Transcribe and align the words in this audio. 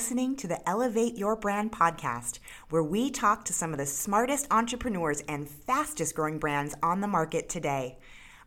Listening 0.00 0.34
to 0.36 0.48
the 0.48 0.66
Elevate 0.66 1.18
Your 1.18 1.36
Brand 1.36 1.72
podcast, 1.72 2.38
where 2.70 2.82
we 2.82 3.10
talk 3.10 3.44
to 3.44 3.52
some 3.52 3.72
of 3.72 3.78
the 3.78 3.84
smartest 3.84 4.46
entrepreneurs 4.50 5.20
and 5.28 5.46
fastest 5.46 6.14
growing 6.14 6.38
brands 6.38 6.74
on 6.82 7.02
the 7.02 7.06
market 7.06 7.50
today. 7.50 7.98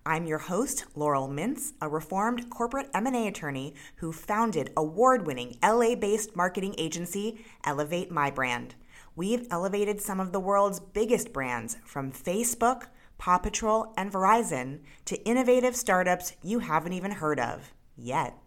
I'm 0.03 0.25
your 0.25 0.39
host, 0.39 0.85
Laurel 0.95 1.29
Mintz, 1.29 1.73
a 1.79 1.88
reformed 1.88 2.49
corporate 2.49 2.89
M&A 2.95 3.27
attorney 3.27 3.75
who 3.97 4.11
founded 4.11 4.71
award-winning 4.75 5.58
LA-based 5.63 6.35
marketing 6.35 6.73
agency 6.80 7.45
Elevate 7.63 8.09
My 8.09 8.31
Brand. 8.31 8.73
We've 9.16 9.45
elevated 9.52 10.02
some 10.02 10.20
of 10.20 10.31
the 10.31 10.39
world's 10.39 10.80
biggest 10.80 11.31
brands 11.33 11.77
from 11.85 12.11
Facebook, 12.11 12.88
Paw 13.20 13.38
Patrol, 13.38 13.94
and 13.95 14.11
Verizon 14.11 14.80
to 15.05 15.23
innovative 15.23 15.75
startups 15.75 16.33
you 16.41 16.58
haven't 16.58 16.94
even 16.94 17.11
heard 17.11 17.39
of 17.39 17.73
yet. 17.95 18.39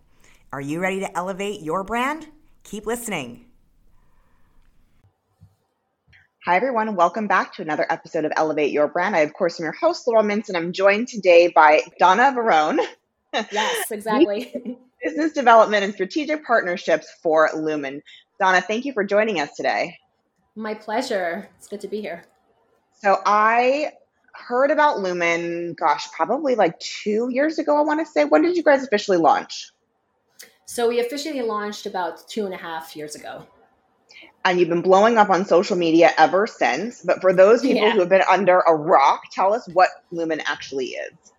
Are 0.53 0.61
you 0.61 0.81
ready 0.81 0.99
to 0.99 1.17
elevate 1.17 1.61
your 1.61 1.85
brand? 1.85 2.27
Keep 2.67 2.85
listening. 2.85 3.45
Hi, 6.45 6.57
everyone. 6.57 6.97
Welcome 6.97 7.29
back 7.29 7.55
to 7.55 7.63
another 7.63 7.87
episode 7.89 8.25
of 8.25 8.33
Elevate 8.37 8.73
Your 8.73 8.89
Brand. 8.89 9.15
I, 9.15 9.21
of 9.21 9.33
course, 9.35 9.61
am 9.61 9.65
your 9.65 9.73
host, 9.81 10.05
Laurel 10.09 10.25
Mintz, 10.25 10.49
and 10.49 10.57
I'm 10.57 10.73
joined 10.73 11.07
today 11.07 11.47
by 11.55 11.83
Donna 12.01 12.35
Varone. 12.37 12.85
Yes, 13.53 13.89
exactly. 13.93 14.77
Business 15.01 15.31
Development 15.31 15.85
and 15.85 15.95
Strategic 15.95 16.45
Partnerships 16.45 17.07
for 17.23 17.49
Lumen. 17.55 18.03
Donna, 18.41 18.61
thank 18.61 18.85
you 18.85 18.93
for 18.93 19.05
joining 19.05 19.39
us 19.39 19.55
today. 19.55 19.97
My 20.57 20.75
pleasure. 20.75 21.49
It's 21.59 21.69
good 21.69 21.83
to 21.83 21.89
be 21.89 22.01
here. 22.01 22.25
So, 22.95 23.19
I 23.25 23.93
heard 24.33 24.73
about 24.73 24.99
Lumen, 24.99 25.75
gosh, 25.79 26.11
probably 26.11 26.57
like 26.57 26.77
two 26.81 27.29
years 27.31 27.61
ago, 27.61 27.77
I 27.77 27.83
want 27.83 28.05
to 28.05 28.07
say. 28.07 28.25
When 28.25 28.43
did 28.43 28.57
you 28.57 28.65
guys 28.65 28.83
officially 28.83 29.19
launch? 29.19 29.71
So 30.67 30.89
we 30.89 31.01
officially 31.01 31.43
launched 31.43 31.87
about 31.87 32.29
two 32.29 32.45
and 32.45 32.53
a 32.53 32.57
half 32.57 32.97
years 32.97 33.15
ago. 33.15 33.47
And 34.45 34.59
you've 34.59 34.69
been 34.69 34.83
blowing 34.83 35.17
up 35.17 35.31
on 35.31 35.45
social 35.45 35.77
media 35.77 36.11
ever 36.19 36.47
since. 36.47 37.03
But 37.03 37.21
for 37.21 37.33
those 37.33 37.63
people 37.63 37.83
yeah. 37.83 37.93
who 37.93 38.01
have 38.01 38.09
been 38.09 38.23
under 38.29 38.61
a 38.61 38.75
rock, 38.75 39.23
tell 39.33 39.55
us 39.55 39.69
what 39.73 39.89
Lumen 40.11 40.41
actually 40.45 40.87
is. 40.87 41.33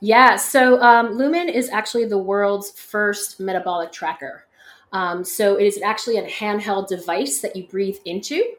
Yeah, 0.00 0.36
so 0.36 0.80
um, 0.82 1.12
Lumen 1.16 1.48
is 1.48 1.68
actually 1.70 2.04
the 2.04 2.18
world's 2.18 2.70
first 2.70 3.40
metabolic 3.40 3.90
tracker. 3.90 4.46
Um, 4.92 5.24
so 5.24 5.56
it 5.56 5.66
is 5.66 5.80
actually 5.82 6.18
a 6.18 6.28
handheld 6.28 6.88
device 6.88 7.40
that 7.40 7.56
you 7.56 7.66
breathe 7.66 7.98
into. 8.04 8.54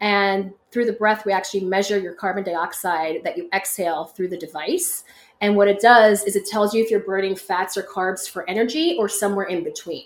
And 0.00 0.52
through 0.70 0.86
the 0.86 0.92
breath, 0.92 1.26
we 1.26 1.32
actually 1.32 1.64
measure 1.64 1.98
your 1.98 2.14
carbon 2.14 2.44
dioxide 2.44 3.22
that 3.24 3.36
you 3.36 3.48
exhale 3.52 4.04
through 4.04 4.28
the 4.28 4.36
device. 4.36 5.04
And 5.40 5.56
what 5.56 5.68
it 5.68 5.80
does 5.80 6.22
is 6.24 6.36
it 6.36 6.46
tells 6.46 6.74
you 6.74 6.82
if 6.82 6.90
you're 6.90 7.00
burning 7.00 7.36
fats 7.36 7.76
or 7.76 7.82
carbs 7.82 8.28
for 8.28 8.48
energy 8.48 8.96
or 8.98 9.08
somewhere 9.08 9.46
in 9.46 9.64
between. 9.64 10.04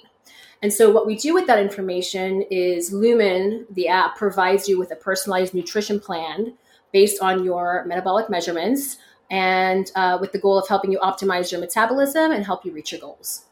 And 0.63 0.73
so, 0.73 0.91
what 0.91 1.07
we 1.07 1.17
do 1.17 1.33
with 1.33 1.47
that 1.47 1.59
information 1.59 2.43
is 2.51 2.93
Lumen, 2.93 3.67
the 3.71 3.89
app, 3.89 4.17
provides 4.17 4.69
you 4.69 4.79
with 4.79 4.91
a 4.91 4.97
personalized 4.97 5.55
nutrition 5.55 5.99
plan 5.99 6.55
based 6.93 7.23
on 7.23 7.45
your 7.45 7.85
metabolic 7.87 8.29
measurements 8.29 8.99
and 9.31 9.91
uh, 9.95 10.19
with 10.21 10.33
the 10.33 10.39
goal 10.39 10.59
of 10.59 10.69
helping 10.69 10.93
you 10.93 10.99
optimize 10.99 11.51
your 11.51 11.61
metabolism 11.61 12.33
and 12.33 12.45
help 12.45 12.65
you 12.65 12.73
reach 12.73 12.93
your 12.93 13.01
goals. 13.01 13.47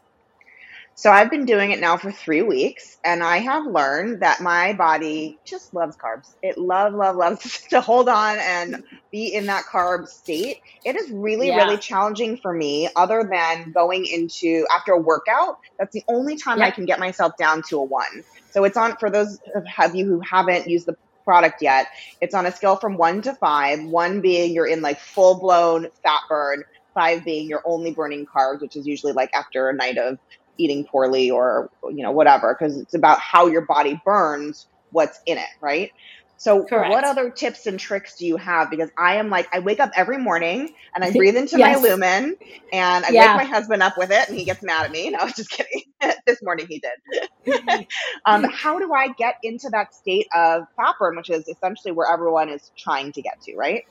So 0.98 1.12
I've 1.12 1.30
been 1.30 1.44
doing 1.44 1.70
it 1.70 1.78
now 1.78 1.96
for 1.96 2.10
three 2.10 2.42
weeks, 2.42 2.98
and 3.04 3.22
I 3.22 3.36
have 3.36 3.64
learned 3.64 4.20
that 4.22 4.40
my 4.40 4.72
body 4.72 5.38
just 5.44 5.72
loves 5.72 5.96
carbs. 5.96 6.34
It 6.42 6.58
love, 6.58 6.92
love, 6.92 7.14
loves 7.14 7.60
to 7.70 7.80
hold 7.80 8.08
on 8.08 8.36
and 8.36 8.82
be 9.12 9.32
in 9.32 9.46
that 9.46 9.62
carb 9.66 10.08
state. 10.08 10.60
It 10.84 10.96
is 10.96 11.08
really, 11.12 11.50
yeah. 11.50 11.58
really 11.58 11.76
challenging 11.76 12.36
for 12.36 12.52
me, 12.52 12.88
other 12.96 13.22
than 13.30 13.70
going 13.70 14.06
into 14.06 14.66
after 14.74 14.90
a 14.90 14.98
workout. 14.98 15.60
That's 15.78 15.92
the 15.92 16.02
only 16.08 16.36
time 16.36 16.60
I 16.60 16.72
can 16.72 16.84
get 16.84 16.98
myself 16.98 17.36
down 17.36 17.62
to 17.68 17.76
a 17.76 17.84
one. 17.84 18.24
So 18.50 18.64
it's 18.64 18.76
on 18.76 18.96
for 18.96 19.08
those 19.08 19.38
of 19.54 19.94
you 19.94 20.04
who 20.04 20.18
haven't 20.18 20.66
used 20.66 20.86
the 20.86 20.96
product 21.22 21.62
yet. 21.62 21.86
It's 22.20 22.34
on 22.34 22.44
a 22.44 22.50
scale 22.50 22.74
from 22.74 22.96
one 22.96 23.22
to 23.22 23.34
five. 23.34 23.84
One 23.84 24.20
being 24.20 24.52
you're 24.52 24.66
in 24.66 24.82
like 24.82 24.98
full 24.98 25.38
blown 25.38 25.90
fat 26.02 26.22
burn. 26.28 26.64
Five 26.92 27.24
being 27.24 27.48
you're 27.48 27.62
only 27.64 27.92
burning 27.92 28.26
carbs, 28.26 28.60
which 28.60 28.74
is 28.74 28.84
usually 28.84 29.12
like 29.12 29.30
after 29.32 29.68
a 29.68 29.72
night 29.72 29.98
of 29.98 30.18
eating 30.58 30.84
poorly 30.84 31.30
or 31.30 31.70
you 31.84 32.02
know 32.02 32.12
whatever 32.12 32.54
because 32.54 32.76
it's 32.76 32.94
about 32.94 33.18
how 33.20 33.46
your 33.46 33.62
body 33.62 34.00
burns 34.04 34.66
what's 34.90 35.20
in 35.26 35.38
it 35.38 35.48
right? 35.60 35.92
So 36.40 36.62
Correct. 36.62 36.90
what 36.90 37.02
other 37.02 37.30
tips 37.30 37.66
and 37.66 37.80
tricks 37.80 38.16
do 38.16 38.24
you 38.24 38.36
have? 38.36 38.70
Because 38.70 38.90
i 38.96 39.16
am 39.16 39.28
like 39.28 39.48
i 39.52 39.58
wake 39.58 39.80
up 39.80 39.90
every 39.96 40.18
morning 40.18 40.72
and 40.94 41.04
i 41.04 41.10
breathe 41.16 41.36
into 41.36 41.58
yes. 41.58 41.76
my 41.76 41.88
lumen 41.88 42.36
and 42.72 43.04
i 43.04 43.08
yeah. 43.10 43.36
wake 43.36 43.48
my 43.48 43.52
husband 43.52 43.82
up 43.82 43.98
with 43.98 44.10
it 44.10 44.28
and 44.28 44.38
he 44.38 44.44
gets 44.44 44.62
mad 44.62 44.84
at 44.84 44.92
me. 44.92 45.10
No 45.10 45.18
I 45.18 45.24
was 45.24 45.34
just 45.34 45.50
kidding. 45.50 45.82
This 46.26 46.42
morning 46.42 46.66
he 46.68 46.80
did. 46.80 47.86
Um, 48.26 48.44
how 48.44 48.78
do 48.78 48.92
i 48.92 49.08
get 49.14 49.36
into 49.42 49.68
that 49.70 49.94
state 49.94 50.26
of 50.34 50.64
fat 50.76 50.94
burn 50.98 51.16
which 51.16 51.30
is 51.30 51.48
essentially 51.48 51.92
where 51.92 52.06
everyone 52.10 52.50
is 52.50 52.70
trying 52.76 53.12
to 53.12 53.22
get 53.22 53.40
to 53.42 53.56
right 53.56 53.84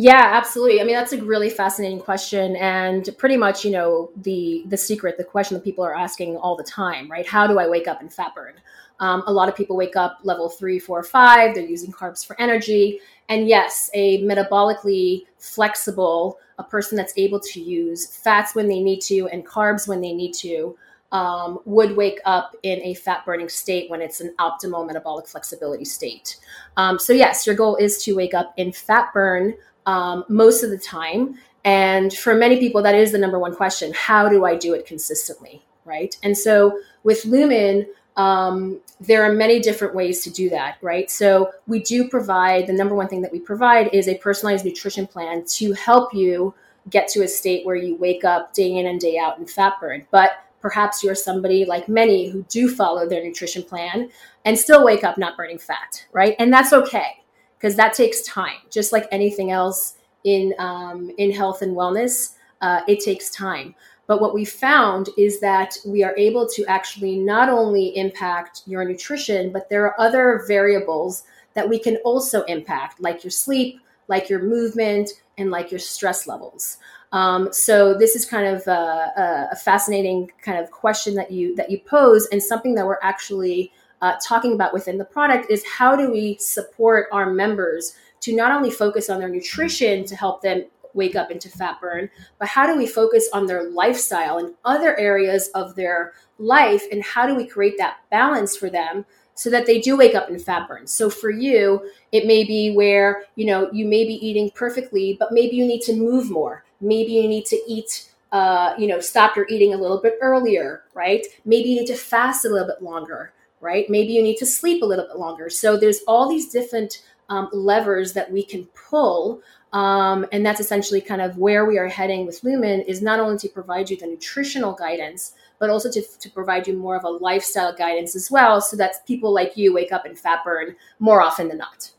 yeah, 0.00 0.30
absolutely. 0.32 0.80
I 0.80 0.84
mean, 0.84 0.94
that's 0.94 1.12
a 1.12 1.20
really 1.20 1.50
fascinating 1.50 1.98
question, 1.98 2.54
and 2.54 3.10
pretty 3.18 3.36
much, 3.36 3.64
you 3.64 3.72
know, 3.72 4.12
the 4.18 4.62
the 4.68 4.76
secret, 4.76 5.18
the 5.18 5.24
question 5.24 5.56
that 5.56 5.64
people 5.64 5.84
are 5.84 5.92
asking 5.92 6.36
all 6.36 6.54
the 6.54 6.62
time, 6.62 7.10
right? 7.10 7.26
How 7.26 7.48
do 7.48 7.58
I 7.58 7.68
wake 7.68 7.88
up 7.88 8.00
and 8.00 8.12
fat 8.12 8.32
burn? 8.32 8.54
Um, 9.00 9.24
a 9.26 9.32
lot 9.32 9.48
of 9.48 9.56
people 9.56 9.76
wake 9.76 9.96
up 9.96 10.20
level 10.22 10.50
three, 10.50 10.78
four, 10.78 11.02
five. 11.02 11.52
They're 11.52 11.64
using 11.64 11.90
carbs 11.90 12.24
for 12.24 12.40
energy, 12.40 13.00
and 13.28 13.48
yes, 13.48 13.90
a 13.92 14.22
metabolically 14.22 15.24
flexible, 15.36 16.38
a 16.58 16.62
person 16.62 16.96
that's 16.96 17.12
able 17.16 17.40
to 17.40 17.60
use 17.60 18.06
fats 18.06 18.54
when 18.54 18.68
they 18.68 18.80
need 18.80 19.00
to 19.00 19.26
and 19.32 19.44
carbs 19.44 19.88
when 19.88 20.00
they 20.00 20.12
need 20.12 20.32
to. 20.34 20.76
Um, 21.10 21.60
would 21.64 21.96
wake 21.96 22.20
up 22.26 22.54
in 22.62 22.82
a 22.82 22.92
fat 22.92 23.24
burning 23.24 23.48
state 23.48 23.88
when 23.90 24.02
it's 24.02 24.20
an 24.20 24.34
optimal 24.38 24.86
metabolic 24.86 25.26
flexibility 25.26 25.86
state. 25.86 26.36
Um, 26.76 26.98
so, 26.98 27.14
yes, 27.14 27.46
your 27.46 27.56
goal 27.56 27.76
is 27.76 27.96
to 28.04 28.14
wake 28.14 28.34
up 28.34 28.52
in 28.58 28.72
fat 28.72 29.14
burn 29.14 29.54
um, 29.86 30.24
most 30.28 30.62
of 30.62 30.70
the 30.70 30.78
time. 30.78 31.36
And 31.64 32.12
for 32.12 32.34
many 32.34 32.58
people, 32.58 32.82
that 32.82 32.94
is 32.94 33.12
the 33.12 33.18
number 33.18 33.38
one 33.38 33.54
question 33.54 33.92
how 33.94 34.28
do 34.28 34.44
I 34.44 34.56
do 34.56 34.74
it 34.74 34.86
consistently? 34.86 35.62
Right. 35.84 36.16
And 36.22 36.36
so 36.36 36.80
with 37.02 37.24
Lumen, 37.24 37.86
um, 38.16 38.80
there 39.00 39.22
are 39.22 39.32
many 39.32 39.60
different 39.60 39.94
ways 39.94 40.22
to 40.24 40.30
do 40.30 40.50
that, 40.50 40.76
right? 40.82 41.10
So 41.10 41.52
we 41.66 41.80
do 41.80 42.08
provide 42.08 42.66
the 42.66 42.72
number 42.72 42.94
one 42.94 43.06
thing 43.06 43.22
that 43.22 43.32
we 43.32 43.38
provide 43.38 43.94
is 43.94 44.08
a 44.08 44.18
personalized 44.18 44.64
nutrition 44.64 45.06
plan 45.06 45.44
to 45.46 45.72
help 45.72 46.12
you 46.12 46.52
get 46.90 47.08
to 47.08 47.22
a 47.22 47.28
state 47.28 47.64
where 47.64 47.76
you 47.76 47.94
wake 47.96 48.24
up 48.24 48.52
day 48.54 48.76
in 48.76 48.86
and 48.86 49.00
day 49.00 49.18
out 49.18 49.38
in 49.38 49.46
fat 49.46 49.74
burn. 49.80 50.06
But 50.10 50.32
perhaps 50.60 51.04
you're 51.04 51.14
somebody 51.14 51.64
like 51.64 51.88
many 51.88 52.28
who 52.28 52.42
do 52.48 52.68
follow 52.68 53.08
their 53.08 53.22
nutrition 53.22 53.62
plan 53.62 54.10
and 54.44 54.58
still 54.58 54.84
wake 54.84 55.04
up 55.04 55.16
not 55.16 55.36
burning 55.36 55.58
fat, 55.58 56.04
right? 56.12 56.34
And 56.38 56.52
that's 56.52 56.72
okay 56.72 57.17
because 57.58 57.76
that 57.76 57.92
takes 57.92 58.22
time. 58.22 58.56
Just 58.70 58.92
like 58.92 59.06
anything 59.10 59.50
else 59.50 59.94
in 60.24 60.54
um, 60.58 61.10
in 61.18 61.30
health 61.32 61.62
and 61.62 61.76
wellness, 61.76 62.34
uh, 62.60 62.82
it 62.88 63.00
takes 63.00 63.30
time. 63.30 63.74
But 64.06 64.22
what 64.22 64.32
we 64.32 64.44
found 64.44 65.10
is 65.18 65.38
that 65.40 65.76
we 65.84 66.02
are 66.02 66.16
able 66.16 66.48
to 66.48 66.64
actually 66.64 67.18
not 67.18 67.50
only 67.50 67.94
impact 67.96 68.62
your 68.66 68.84
nutrition, 68.84 69.52
but 69.52 69.68
there 69.68 69.84
are 69.84 70.00
other 70.00 70.44
variables 70.48 71.24
that 71.52 71.68
we 71.68 71.78
can 71.78 71.96
also 71.98 72.42
impact, 72.44 73.00
like 73.00 73.22
your 73.22 73.30
sleep, 73.30 73.80
like 74.08 74.30
your 74.30 74.42
movement, 74.42 75.10
and 75.36 75.50
like 75.50 75.70
your 75.70 75.78
stress 75.78 76.26
levels. 76.26 76.78
Um, 77.12 77.52
so 77.52 77.94
this 77.94 78.16
is 78.16 78.24
kind 78.24 78.46
of 78.46 78.66
a, 78.66 79.48
a, 79.52 79.56
fascinating 79.56 80.30
kind 80.42 80.58
of 80.58 80.70
question 80.70 81.14
that 81.14 81.30
you 81.30 81.56
that 81.56 81.70
you 81.70 81.78
pose, 81.80 82.26
and 82.32 82.42
something 82.42 82.74
that 82.74 82.86
we're 82.86 82.98
actually 83.02 83.72
uh, 84.00 84.14
talking 84.26 84.52
about 84.52 84.72
within 84.72 84.98
the 84.98 85.04
product 85.04 85.50
is 85.50 85.64
how 85.66 85.96
do 85.96 86.10
we 86.10 86.36
support 86.38 87.08
our 87.12 87.30
members 87.30 87.94
to 88.20 88.34
not 88.34 88.52
only 88.52 88.70
focus 88.70 89.08
on 89.10 89.18
their 89.18 89.28
nutrition 89.28 90.04
to 90.04 90.16
help 90.16 90.42
them 90.42 90.64
wake 90.94 91.16
up 91.16 91.30
into 91.30 91.48
fat 91.48 91.80
burn, 91.80 92.10
but 92.38 92.48
how 92.48 92.66
do 92.66 92.76
we 92.76 92.86
focus 92.86 93.28
on 93.32 93.46
their 93.46 93.70
lifestyle 93.70 94.38
and 94.38 94.54
other 94.64 94.96
areas 94.98 95.48
of 95.54 95.74
their 95.76 96.12
life 96.38 96.84
and 96.90 97.02
how 97.02 97.26
do 97.26 97.34
we 97.34 97.46
create 97.46 97.76
that 97.78 97.98
balance 98.10 98.56
for 98.56 98.70
them 98.70 99.04
so 99.34 99.50
that 99.50 99.66
they 99.66 99.80
do 99.80 99.96
wake 99.96 100.16
up 100.16 100.28
in 100.28 100.38
fat 100.38 100.66
burn. 100.66 100.86
So 100.86 101.08
for 101.08 101.30
you, 101.30 101.88
it 102.10 102.26
may 102.26 102.42
be 102.42 102.74
where, 102.74 103.22
you 103.36 103.46
know, 103.46 103.70
you 103.72 103.86
may 103.86 104.04
be 104.04 104.14
eating 104.14 104.50
perfectly, 104.52 105.16
but 105.18 105.30
maybe 105.30 105.54
you 105.54 105.64
need 105.64 105.82
to 105.82 105.94
move 105.94 106.28
more. 106.28 106.64
Maybe 106.80 107.12
you 107.12 107.28
need 107.28 107.46
to 107.46 107.60
eat 107.68 108.08
uh, 108.30 108.74
you 108.76 108.86
know, 108.86 109.00
stop 109.00 109.36
your 109.36 109.46
eating 109.48 109.72
a 109.72 109.76
little 109.78 110.02
bit 110.02 110.18
earlier, 110.20 110.82
right? 110.92 111.24
Maybe 111.46 111.70
you 111.70 111.80
need 111.80 111.86
to 111.86 111.96
fast 111.96 112.44
a 112.44 112.50
little 112.50 112.66
bit 112.66 112.82
longer 112.82 113.32
right? 113.60 113.88
Maybe 113.88 114.12
you 114.12 114.22
need 114.22 114.36
to 114.38 114.46
sleep 114.46 114.82
a 114.82 114.86
little 114.86 115.06
bit 115.06 115.18
longer. 115.18 115.50
So 115.50 115.76
there's 115.76 116.00
all 116.06 116.28
these 116.28 116.50
different 116.50 117.02
um, 117.28 117.48
levers 117.52 118.12
that 118.14 118.30
we 118.30 118.42
can 118.42 118.66
pull. 118.88 119.42
Um, 119.72 120.24
and 120.32 120.44
that's 120.46 120.60
essentially 120.60 121.00
kind 121.00 121.20
of 121.20 121.36
where 121.36 121.66
we 121.66 121.76
are 121.78 121.88
heading 121.88 122.24
with 122.24 122.42
Lumen 122.42 122.80
is 122.82 123.02
not 123.02 123.20
only 123.20 123.36
to 123.38 123.48
provide 123.48 123.90
you 123.90 123.96
the 123.98 124.06
nutritional 124.06 124.72
guidance, 124.72 125.34
but 125.58 125.68
also 125.68 125.90
to, 125.90 126.02
to 126.20 126.30
provide 126.30 126.66
you 126.66 126.74
more 126.74 126.96
of 126.96 127.04
a 127.04 127.08
lifestyle 127.08 127.74
guidance 127.74 128.16
as 128.16 128.30
well, 128.30 128.60
so 128.60 128.76
that 128.76 129.06
people 129.06 129.32
like 129.34 129.56
you 129.56 129.74
wake 129.74 129.92
up 129.92 130.06
and 130.06 130.18
fat 130.18 130.42
burn 130.44 130.74
more 131.00 131.20
often 131.20 131.48
than 131.48 131.58
not. 131.58 131.90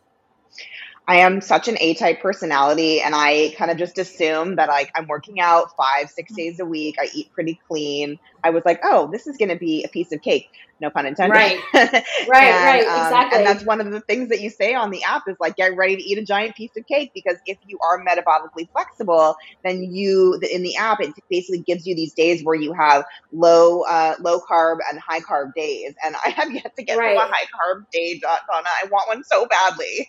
I 1.10 1.16
am 1.16 1.42
such 1.42 1.68
an 1.68 1.76
A 1.80 1.96
type 1.96 2.22
personality, 2.22 3.02
and 3.02 3.16
I 3.16 3.56
kind 3.58 3.72
of 3.72 3.78
just 3.78 3.98
assume 3.98 4.58
that 4.58 4.70
like 4.70 4.92
I'm 4.94 5.08
working 5.08 5.40
out 5.40 5.76
five, 5.76 6.08
six 6.08 6.32
days 6.36 6.60
a 6.60 6.66
week. 6.66 6.98
I 7.00 7.10
eat 7.16 7.32
pretty 7.34 7.60
clean. 7.68 8.20
I 8.44 8.52
was 8.52 8.62
like, 8.64 8.80
oh, 8.84 9.10
this 9.12 9.26
is 9.26 9.36
going 9.36 9.50
to 9.50 9.56
be 9.56 9.84
a 9.84 9.88
piece 9.88 10.12
of 10.12 10.22
cake. 10.22 10.46
No 10.80 10.92
pun 10.92 11.08
intended. 11.08 11.34
Right, 11.34 11.60
right, 11.74 11.84
and, 11.84 12.30
right, 12.30 12.86
um, 12.86 13.06
exactly. 13.08 13.40
And 13.40 13.48
that's 13.48 13.66
one 13.66 13.82
of 13.82 13.92
the 13.92 14.02
things 14.02 14.30
that 14.30 14.40
you 14.40 14.52
say 14.52 14.76
on 14.76 14.92
the 14.92 15.04
app 15.04 15.24
is 15.28 15.36
like, 15.40 15.56
get 15.56 15.76
ready 15.76 15.96
to 15.96 16.04
eat 16.04 16.20
a 16.20 16.24
giant 16.24 16.56
piece 16.56 16.78
of 16.78 16.86
cake 16.86 17.10
because 17.16 17.38
if 17.48 17.58
you 17.66 17.80
are 17.84 18.06
metabolically 18.06 18.70
flexible, 18.72 19.36
then 19.66 19.82
you 19.82 20.40
in 20.52 20.62
the 20.62 20.76
app 20.76 21.02
it 21.02 21.14
basically 21.28 21.62
gives 21.62 21.88
you 21.88 21.96
these 21.96 22.14
days 22.14 22.44
where 22.44 22.56
you 22.56 22.72
have 22.74 23.04
low, 23.34 23.82
uh, 23.82 24.14
low 24.22 24.40
carb 24.40 24.78
and 24.90 25.00
high 25.00 25.22
carb 25.22 25.56
days. 25.56 25.96
And 26.06 26.16
I 26.24 26.30
have 26.30 26.52
yet 26.52 26.76
to 26.76 26.84
get 26.84 27.00
right. 27.00 27.16
to 27.16 27.20
a 27.20 27.28
high 27.28 27.46
carb 27.46 27.86
day, 27.92 28.20
Donna. 28.20 28.70
I 28.84 28.88
want 28.92 29.08
one 29.08 29.24
so 29.24 29.48
badly 29.48 30.08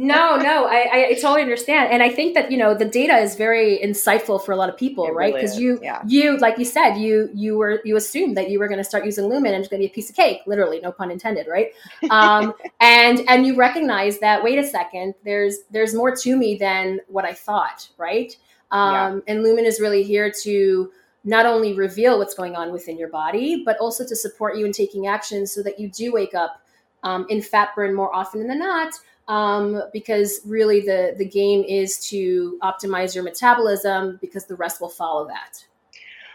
no, 0.00 0.36
no, 0.36 0.64
I, 0.64 1.08
I 1.10 1.14
totally 1.20 1.42
understand, 1.42 1.92
and 1.92 2.02
I 2.02 2.08
think 2.08 2.32
that 2.32 2.50
you 2.50 2.56
know 2.56 2.72
the 2.72 2.86
data 2.86 3.18
is 3.18 3.36
very 3.36 3.78
insightful 3.84 4.42
for 4.42 4.52
a 4.52 4.56
lot 4.56 4.70
of 4.70 4.76
people, 4.78 5.04
it 5.04 5.12
right? 5.12 5.34
Because 5.34 5.58
really 5.58 5.64
you, 5.64 5.80
yeah. 5.82 6.02
you, 6.06 6.38
like 6.38 6.56
you 6.58 6.64
said, 6.64 6.94
you 6.94 7.28
you 7.34 7.58
were 7.58 7.82
you 7.84 7.96
assumed 7.96 8.34
that 8.38 8.48
you 8.48 8.58
were 8.58 8.66
going 8.66 8.78
to 8.78 8.84
start 8.84 9.04
using 9.04 9.26
Lumen 9.26 9.52
and 9.52 9.62
it's 9.62 9.68
going 9.68 9.78
to 9.78 9.86
be 9.86 9.92
a 9.92 9.94
piece 9.94 10.08
of 10.08 10.16
cake, 10.16 10.40
literally, 10.46 10.80
no 10.80 10.90
pun 10.90 11.10
intended, 11.10 11.46
right? 11.46 11.72
Um, 12.10 12.54
and 12.80 13.20
and 13.28 13.46
you 13.46 13.54
recognize 13.54 14.18
that 14.20 14.42
wait 14.42 14.58
a 14.58 14.64
second, 14.64 15.14
there's 15.24 15.58
there's 15.70 15.94
more 15.94 16.16
to 16.16 16.36
me 16.36 16.56
than 16.56 17.00
what 17.08 17.24
I 17.24 17.34
thought, 17.34 17.88
right? 17.98 18.34
Um, 18.70 19.22
yeah. 19.26 19.34
And 19.34 19.42
Lumen 19.42 19.66
is 19.66 19.80
really 19.80 20.02
here 20.02 20.32
to 20.42 20.90
not 21.24 21.46
only 21.46 21.74
reveal 21.74 22.18
what's 22.18 22.34
going 22.34 22.56
on 22.56 22.72
within 22.72 22.98
your 22.98 23.10
body, 23.10 23.62
but 23.64 23.76
also 23.78 24.04
to 24.06 24.16
support 24.16 24.56
you 24.56 24.64
in 24.64 24.72
taking 24.72 25.06
action 25.06 25.46
so 25.46 25.62
that 25.62 25.78
you 25.78 25.88
do 25.88 26.12
wake 26.12 26.34
up 26.34 26.62
um, 27.02 27.26
in 27.28 27.42
fat 27.42 27.70
burn 27.76 27.94
more 27.94 28.14
often 28.14 28.48
than 28.48 28.58
not 28.58 28.94
um, 29.30 29.80
because 29.92 30.40
really 30.44 30.80
the 30.80 31.14
the 31.16 31.24
game 31.24 31.64
is 31.66 31.98
to 32.08 32.58
optimize 32.62 33.14
your 33.14 33.22
metabolism 33.22 34.18
because 34.20 34.44
the 34.46 34.56
rest 34.56 34.80
will 34.80 34.90
follow 34.90 35.26
that. 35.28 35.64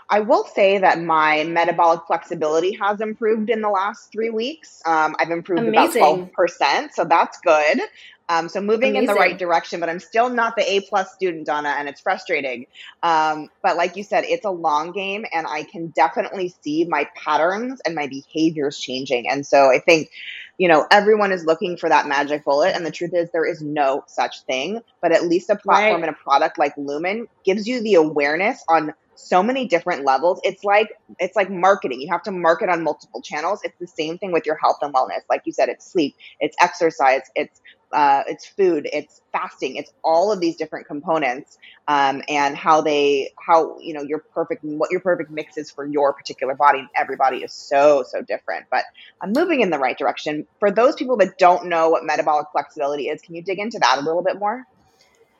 I 0.09 0.21
will 0.21 0.45
say 0.45 0.77
that 0.77 1.01
my 1.01 1.43
metabolic 1.43 2.01
flexibility 2.07 2.73
has 2.79 3.01
improved 3.01 3.49
in 3.49 3.61
the 3.61 3.69
last 3.69 4.11
three 4.11 4.29
weeks. 4.29 4.81
Um, 4.85 5.15
I've 5.19 5.31
improved 5.31 5.67
Amazing. 5.67 6.03
about 6.03 6.31
12%, 6.33 6.91
so 6.91 7.05
that's 7.05 7.39
good. 7.39 7.81
Um, 8.29 8.47
so 8.47 8.61
moving 8.61 8.91
Amazing. 8.91 9.09
in 9.09 9.13
the 9.15 9.19
right 9.19 9.37
direction, 9.37 9.79
but 9.79 9.89
I'm 9.89 9.99
still 9.99 10.29
not 10.29 10.55
the 10.55 10.63
A 10.71 10.81
plus 10.81 11.11
student, 11.13 11.45
Donna, 11.47 11.75
and 11.77 11.89
it's 11.89 12.01
frustrating. 12.01 12.67
Um, 13.03 13.49
but 13.61 13.77
like 13.77 13.95
you 13.95 14.03
said, 14.03 14.25
it's 14.25 14.45
a 14.45 14.51
long 14.51 14.91
game, 14.91 15.25
and 15.33 15.45
I 15.47 15.63
can 15.63 15.87
definitely 15.87 16.53
see 16.61 16.85
my 16.85 17.07
patterns 17.15 17.81
and 17.85 17.95
my 17.95 18.07
behaviors 18.07 18.79
changing. 18.79 19.29
And 19.29 19.45
so 19.45 19.71
I 19.71 19.79
think 19.79 20.09
you 20.57 20.67
know, 20.67 20.85
everyone 20.91 21.31
is 21.31 21.45
looking 21.45 21.77
for 21.77 21.89
that 21.89 22.07
magic 22.07 22.43
bullet. 22.45 22.75
And 22.75 22.85
the 22.85 22.91
truth 22.91 23.13
is, 23.13 23.29
there 23.31 23.45
is 23.45 23.61
no 23.61 24.03
such 24.07 24.41
thing. 24.43 24.81
But 25.01 25.11
at 25.11 25.25
least 25.25 25.49
a 25.49 25.55
platform 25.55 26.01
right. 26.01 26.07
and 26.07 26.15
a 26.15 26.23
product 26.23 26.57
like 26.57 26.73
Lumen 26.77 27.27
gives 27.43 27.67
you 27.67 27.81
the 27.81 27.95
awareness 27.95 28.63
on 28.69 28.93
so 29.15 29.41
many 29.41 29.67
different 29.67 30.05
levels. 30.05 30.39
It's 30.43 30.63
like 30.63 30.89
it's 31.19 31.35
like 31.35 31.49
marketing. 31.49 32.01
You 32.01 32.09
have 32.11 32.23
to 32.23 32.31
market 32.31 32.69
on 32.69 32.83
multiple 32.83 33.21
channels. 33.21 33.61
It's 33.63 33.77
the 33.79 33.87
same 33.87 34.17
thing 34.17 34.31
with 34.31 34.45
your 34.45 34.57
health 34.57 34.77
and 34.81 34.93
wellness. 34.93 35.21
Like 35.29 35.41
you 35.45 35.53
said, 35.53 35.69
it's 35.69 35.89
sleep, 35.89 36.15
it's 36.39 36.55
exercise, 36.59 37.21
it's 37.35 37.61
uh, 37.95 38.23
it's 38.27 38.45
food, 38.45 38.87
it's 38.91 39.21
fasting, 39.31 39.77
it's 39.77 39.91
all 40.03 40.31
of 40.31 40.41
these 40.41 40.57
different 40.57 40.85
components, 40.85 41.57
um, 41.87 42.21
and 42.27 42.57
how 42.57 42.81
they, 42.81 43.31
how 43.39 43.79
you 43.79 43.93
know 43.93 44.01
your 44.01 44.19
perfect, 44.19 44.63
what 44.65 44.91
your 44.91 44.99
perfect 44.99 45.31
mix 45.31 45.57
is 45.57 45.71
for 45.71 45.85
your 45.85 46.11
particular 46.11 46.53
body. 46.55 46.85
Everybody 46.95 47.37
is 47.37 47.53
so 47.53 48.03
so 48.05 48.21
different, 48.21 48.65
but 48.69 48.83
I'm 49.21 49.31
moving 49.31 49.61
in 49.61 49.69
the 49.69 49.79
right 49.79 49.97
direction. 49.97 50.45
For 50.59 50.69
those 50.69 50.95
people 50.95 51.15
that 51.17 51.37
don't 51.37 51.67
know 51.67 51.89
what 51.89 52.03
metabolic 52.03 52.47
flexibility 52.51 53.07
is, 53.07 53.21
can 53.21 53.33
you 53.33 53.41
dig 53.41 53.59
into 53.59 53.79
that 53.79 53.97
a 53.97 54.01
little 54.01 54.21
bit 54.21 54.37
more? 54.37 54.65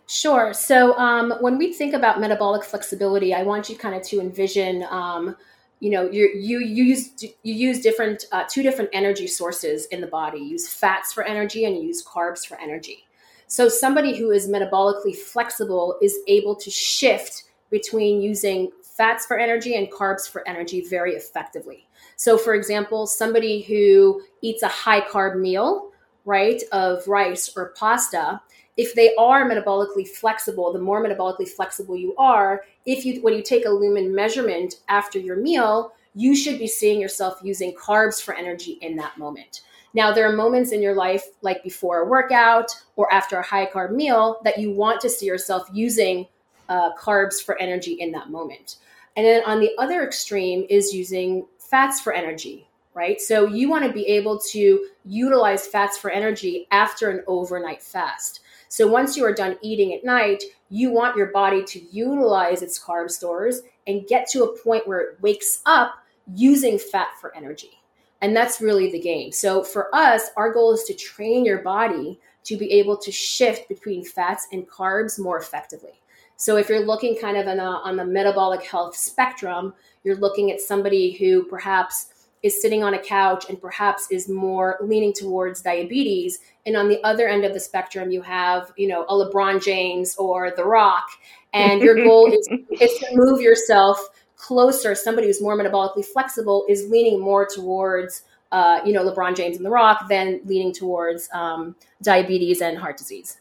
Sure. 0.08 0.54
So 0.54 0.98
um, 0.98 1.34
when 1.42 1.58
we 1.58 1.74
think 1.74 1.94
about 1.94 2.22
metabolic 2.22 2.64
flexibility, 2.64 3.34
I 3.34 3.44
want 3.44 3.70
you 3.70 3.78
kind 3.78 3.96
of 3.96 4.02
to 4.04 4.22
envision. 4.22 4.86
Um, 4.90 5.36
you 5.80 5.90
know 5.90 6.10
you 6.10 6.30
you 6.36 6.60
use 6.60 7.12
you 7.22 7.54
use 7.54 7.82
different 7.82 8.26
uh, 8.32 8.44
two 8.50 8.64
different 8.64 8.90
energy 8.94 9.28
sources 9.28 9.86
in 9.88 10.02
the 10.02 10.08
body. 10.08 10.40
You 10.40 10.46
use 10.46 10.68
fats 10.68 11.14
for 11.14 11.24
energy 11.24 11.66
and 11.66 11.76
you 11.76 11.84
use 11.84 12.04
carbs 12.06 12.46
for 12.46 12.60
energy. 12.60 13.06
So 13.48 13.70
somebody 13.70 14.18
who 14.18 14.32
is 14.32 14.48
metabolically 14.48 15.16
flexible 15.16 15.98
is 16.02 16.18
able 16.28 16.56
to 16.56 16.72
shift 16.72 17.44
between 17.70 18.22
using 18.22 18.72
fats 18.82 19.26
for 19.26 19.38
energy 19.38 19.76
and 19.76 19.92
carbs 19.92 20.30
for 20.30 20.48
energy 20.48 20.86
very 20.90 21.14
effectively. 21.14 21.88
So 22.16 22.38
for 22.38 22.56
example 22.56 23.06
somebody 23.06 23.62
who 23.62 24.22
eats 24.42 24.64
a 24.64 24.68
high 24.68 25.02
carb 25.02 25.40
meal 25.40 25.92
right 26.24 26.62
of 26.72 27.08
rice 27.08 27.56
or 27.56 27.74
pasta 27.78 28.42
if 28.78 28.94
they 28.94 29.16
are 29.16 29.50
metabolically 29.50 30.08
flexible, 30.08 30.74
the 30.74 30.80
more 30.80 31.04
metabolically 31.04 31.48
flexible 31.48 31.96
you 31.96 32.16
are, 32.18 32.64
if 32.86 33.06
you 33.06 33.22
when 33.22 33.34
you 33.34 33.42
take 33.42 33.66
a 33.66 33.70
lumen 33.70 34.14
measurement 34.14 34.76
after 34.90 35.18
your 35.20 35.38
meal, 35.38 35.94
you 36.14 36.36
should 36.36 36.60
be 36.60 36.68
seeing 36.68 37.00
yourself 37.00 37.40
using 37.44 37.74
carbs 37.74 38.22
for 38.22 38.34
energy 38.34 38.78
in 38.82 38.96
that 38.98 39.18
moment. 39.18 39.62
Now, 39.94 40.12
there 40.12 40.30
are 40.30 40.36
moments 40.36 40.74
in 40.74 40.82
your 40.82 40.94
life, 40.94 41.24
like 41.42 41.64
before 41.64 42.00
a 42.00 42.06
workout 42.06 42.70
or 42.98 43.12
after 43.14 43.38
a 43.38 43.44
high 43.44 43.66
carb 43.66 43.92
meal, 43.92 44.42
that 44.44 44.60
you 44.60 44.72
want 44.72 45.00
to 45.02 45.10
see 45.10 45.26
yourself 45.26 45.70
using 45.72 46.28
uh, 46.68 46.94
carbs 46.96 47.42
for 47.42 47.58
energy 47.60 47.94
in 47.94 48.12
that 48.12 48.30
moment. 48.30 48.78
And 49.16 49.26
then 49.26 49.44
on 49.46 49.62
the 49.62 49.72
other 49.78 50.04
extreme 50.04 50.66
is 50.70 50.94
using 50.94 51.46
fats 51.60 52.02
for 52.02 52.12
energy, 52.12 52.68
right? 52.94 53.22
So 53.22 53.48
you 53.48 53.70
want 53.70 53.86
to 53.86 53.94
be 53.94 54.06
able 54.08 54.38
to 54.52 54.88
utilize 55.06 55.66
fats 55.66 55.98
for 55.98 56.10
energy 56.12 56.68
after 56.72 57.10
an 57.10 57.24
overnight 57.26 57.82
fast. 57.82 58.42
So 58.68 58.88
once 58.88 59.16
you 59.16 59.26
are 59.26 59.34
done 59.34 59.58
eating 59.62 59.94
at 59.94 60.04
night, 60.04 60.44
you 60.70 60.92
want 60.92 61.16
your 61.16 61.28
body 61.28 61.64
to 61.64 61.80
utilize 61.92 62.62
its 62.62 62.84
carb 62.84 63.10
stores 63.10 63.62
and 63.88 64.08
get 64.08 64.28
to 64.30 64.44
a 64.44 64.58
point 64.58 64.88
where 64.88 65.00
it 65.00 65.22
wakes 65.22 65.62
up 65.66 65.96
using 66.34 66.78
fat 66.80 67.10
for 67.20 67.36
energy. 67.36 67.80
And 68.22 68.36
that's 68.36 68.62
really 68.62 68.92
the 68.92 69.00
game. 69.00 69.32
So 69.32 69.64
for 69.64 69.94
us, 69.94 70.30
our 70.36 70.52
goal 70.52 70.74
is 70.74 70.84
to 70.86 70.94
train 70.94 71.46
your 71.46 71.60
body 71.60 72.20
to 72.46 72.58
be 72.58 72.72
able 72.72 72.98
to 72.98 73.12
shift 73.12 73.68
between 73.70 74.04
fats 74.04 74.48
and 74.52 74.68
carbs 74.68 75.20
more 75.20 75.38
effectively. 75.38 76.02
So 76.38 76.58
if 76.58 76.68
you're 76.68 76.86
looking 76.86 77.18
kind 77.18 77.38
of 77.38 77.48
a, 77.48 77.60
on 77.60 77.96
the 77.96 78.06
metabolic 78.06 78.64
health 78.64 78.96
spectrum, 78.96 79.74
you're 80.04 80.18
looking 80.18 80.52
at 80.52 80.60
somebody 80.60 81.12
who 81.14 81.44
perhaps 81.44 82.08
is 82.46 82.62
sitting 82.62 82.84
on 82.84 82.94
a 82.94 83.00
couch 83.00 83.46
and 83.50 83.60
perhaps 83.60 84.08
is 84.12 84.30
more 84.30 84.78
leaning 84.80 85.12
towards 85.12 85.64
diabetes 85.64 86.40
and 86.68 86.78
on 86.78 86.88
the 86.88 87.04
other 87.04 87.28
end 87.28 87.44
of 87.44 87.54
the 87.54 87.60
spectrum 87.60 88.12
you 88.12 88.22
have 88.22 88.72
you 88.78 88.88
know 88.88 89.04
a 89.10 89.14
lebron 89.14 89.62
james 89.62 90.16
or 90.18 90.52
the 90.52 90.64
rock 90.64 91.08
and 91.54 91.82
your 91.82 91.96
goal 91.96 92.32
is, 92.32 92.48
is 92.80 93.00
to 93.00 93.08
move 93.14 93.42
yourself 93.42 94.00
closer 94.36 94.94
somebody 94.94 95.26
who's 95.26 95.42
more 95.42 95.58
metabolically 95.58 96.06
flexible 96.06 96.66
is 96.70 96.88
leaning 96.88 97.20
more 97.20 97.48
towards 97.48 98.22
uh, 98.52 98.80
you 98.86 98.94
know 98.94 99.04
lebron 99.04 99.36
james 99.36 99.58
and 99.58 99.66
the 99.66 99.70
rock 99.72 100.08
than 100.08 100.40
leaning 100.46 100.72
towards 100.72 101.28
um, 101.34 101.76
diabetes 102.04 102.62
and 102.62 102.78
heart 102.78 102.96
disease 102.96 103.40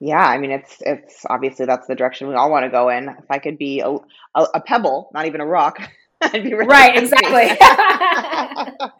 yeah, 0.00 0.24
I 0.24 0.38
mean, 0.38 0.52
it's 0.52 0.80
it's 0.86 1.26
obviously 1.28 1.66
that's 1.66 1.88
the 1.88 1.96
direction 1.96 2.28
we 2.28 2.36
all 2.36 2.52
want 2.52 2.64
to 2.64 2.70
go 2.70 2.88
in. 2.88 3.08
If 3.08 3.28
I 3.30 3.40
could 3.40 3.58
be 3.58 3.80
a, 3.80 3.88
a, 3.88 4.46
a 4.54 4.60
pebble, 4.60 5.10
not 5.12 5.26
even 5.26 5.40
a 5.40 5.44
rock, 5.44 5.80
really 6.32 6.54
right. 6.54 6.96
Exactly. 6.96 7.44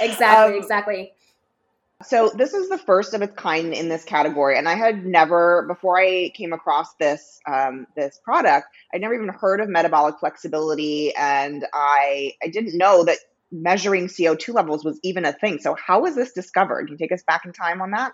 exactly. 0.00 0.54
Um, 0.54 0.62
exactly. 0.62 1.12
So 2.02 2.30
this 2.34 2.54
is 2.54 2.70
the 2.70 2.78
first 2.78 3.12
of 3.12 3.20
its 3.20 3.34
kind 3.34 3.74
in 3.74 3.88
this 3.90 4.04
category, 4.04 4.56
and 4.56 4.66
I 4.68 4.74
had 4.74 5.04
never 5.04 5.66
before 5.68 6.00
I 6.00 6.30
came 6.34 6.54
across 6.54 6.94
this 6.98 7.40
um, 7.46 7.86
this 7.94 8.18
product. 8.24 8.68
I'd 8.94 9.02
never 9.02 9.14
even 9.14 9.28
heard 9.28 9.60
of 9.60 9.68
metabolic 9.68 10.18
flexibility, 10.18 11.14
and 11.14 11.66
I 11.74 12.32
I 12.42 12.48
didn't 12.48 12.78
know 12.78 13.04
that 13.04 13.18
measuring 13.52 14.08
CO 14.08 14.34
two 14.34 14.52
levels 14.52 14.82
was 14.82 14.98
even 15.02 15.26
a 15.26 15.32
thing. 15.32 15.58
So 15.58 15.74
how 15.74 16.00
was 16.00 16.14
this 16.14 16.32
discovered? 16.32 16.86
Can 16.86 16.92
you 16.92 16.98
take 16.98 17.12
us 17.12 17.22
back 17.26 17.44
in 17.44 17.52
time 17.52 17.82
on 17.82 17.90
that? 17.90 18.12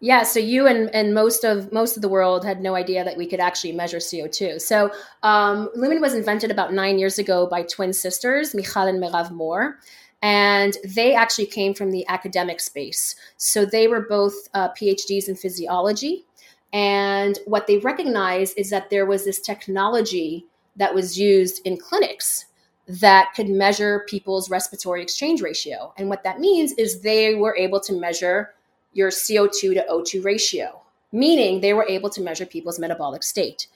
Yeah, 0.00 0.22
so 0.22 0.38
you 0.38 0.66
and, 0.68 0.94
and 0.94 1.12
most 1.12 1.42
of 1.44 1.72
most 1.72 1.96
of 1.96 2.02
the 2.02 2.08
world 2.08 2.44
had 2.44 2.60
no 2.60 2.76
idea 2.76 3.04
that 3.04 3.16
we 3.16 3.26
could 3.26 3.40
actually 3.40 3.72
measure 3.72 3.98
CO2. 3.98 4.60
So 4.60 4.92
um, 5.24 5.70
Lumen 5.74 6.00
was 6.00 6.14
invented 6.14 6.52
about 6.52 6.72
nine 6.72 6.98
years 6.98 7.18
ago 7.18 7.48
by 7.48 7.62
twin 7.62 7.92
sisters, 7.92 8.54
Michal 8.54 8.86
and 8.86 9.02
Merav 9.02 9.32
Mor, 9.32 9.78
and 10.22 10.76
they 10.84 11.14
actually 11.14 11.46
came 11.46 11.74
from 11.74 11.90
the 11.90 12.06
academic 12.06 12.60
space. 12.60 13.16
So 13.38 13.64
they 13.64 13.88
were 13.88 14.06
both 14.08 14.34
uh, 14.54 14.68
PhDs 14.70 15.28
in 15.28 15.34
physiology. 15.34 16.24
And 16.72 17.38
what 17.46 17.66
they 17.66 17.78
recognized 17.78 18.56
is 18.56 18.70
that 18.70 18.90
there 18.90 19.06
was 19.06 19.24
this 19.24 19.40
technology 19.40 20.46
that 20.76 20.94
was 20.94 21.18
used 21.18 21.66
in 21.66 21.76
clinics 21.76 22.44
that 22.86 23.32
could 23.34 23.48
measure 23.48 24.04
people's 24.08 24.48
respiratory 24.48 25.02
exchange 25.02 25.42
ratio. 25.42 25.92
And 25.96 26.08
what 26.08 26.22
that 26.22 26.40
means 26.40 26.72
is 26.72 27.00
they 27.00 27.34
were 27.34 27.56
able 27.56 27.80
to 27.80 27.92
measure 27.92 28.54
your 28.92 29.10
CO2 29.10 29.74
to 29.74 29.86
O2 29.90 30.24
ratio, 30.24 30.80
meaning 31.12 31.60
they 31.60 31.74
were 31.74 31.86
able 31.88 32.10
to 32.10 32.20
measure 32.20 32.46
people's 32.46 32.78
metabolic 32.78 33.22
state. 33.22 33.68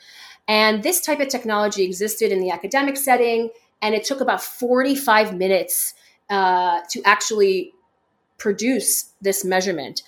And 0.49 0.83
this 0.83 1.01
type 1.01 1.21
of 1.21 1.29
technology 1.29 1.85
existed 1.85 2.33
in 2.33 2.41
the 2.41 2.51
academic 2.51 2.97
setting, 2.97 3.51
and 3.81 3.95
it 3.95 4.05
took 4.05 4.21
about 4.21 4.43
45 4.43 5.37
minutes 5.37 5.95
uh, 6.31 6.81
to 6.91 7.03
actually 7.05 7.73
produce 8.39 9.13
this 9.21 9.45
measurement. 9.45 10.03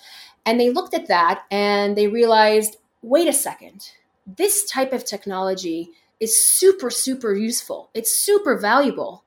And 0.45 0.59
they 0.59 0.69
looked 0.69 0.93
at 0.93 1.07
that 1.07 1.43
and 1.49 1.95
they 1.95 2.07
realized 2.07 2.77
wait 3.05 3.27
a 3.27 3.33
second, 3.33 3.91
this 4.25 4.69
type 4.69 4.91
of 4.91 5.05
technology 5.05 5.91
is 6.19 6.43
super, 6.43 6.89
super 6.89 7.33
useful. 7.33 7.89
It's 7.93 8.11
super 8.11 8.57
valuable. 8.57 9.23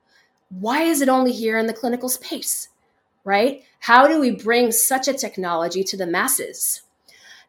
Why 0.48 0.82
is 0.82 1.00
it 1.00 1.08
only 1.08 1.32
here 1.32 1.56
in 1.58 1.66
the 1.66 1.72
clinical 1.72 2.08
space? 2.08 2.68
Right? 3.24 3.62
How 3.78 4.06
do 4.06 4.20
we 4.20 4.30
bring 4.30 4.72
such 4.72 5.08
a 5.08 5.14
technology 5.14 5.84
to 5.84 5.96
the 5.96 6.06
masses? 6.06 6.82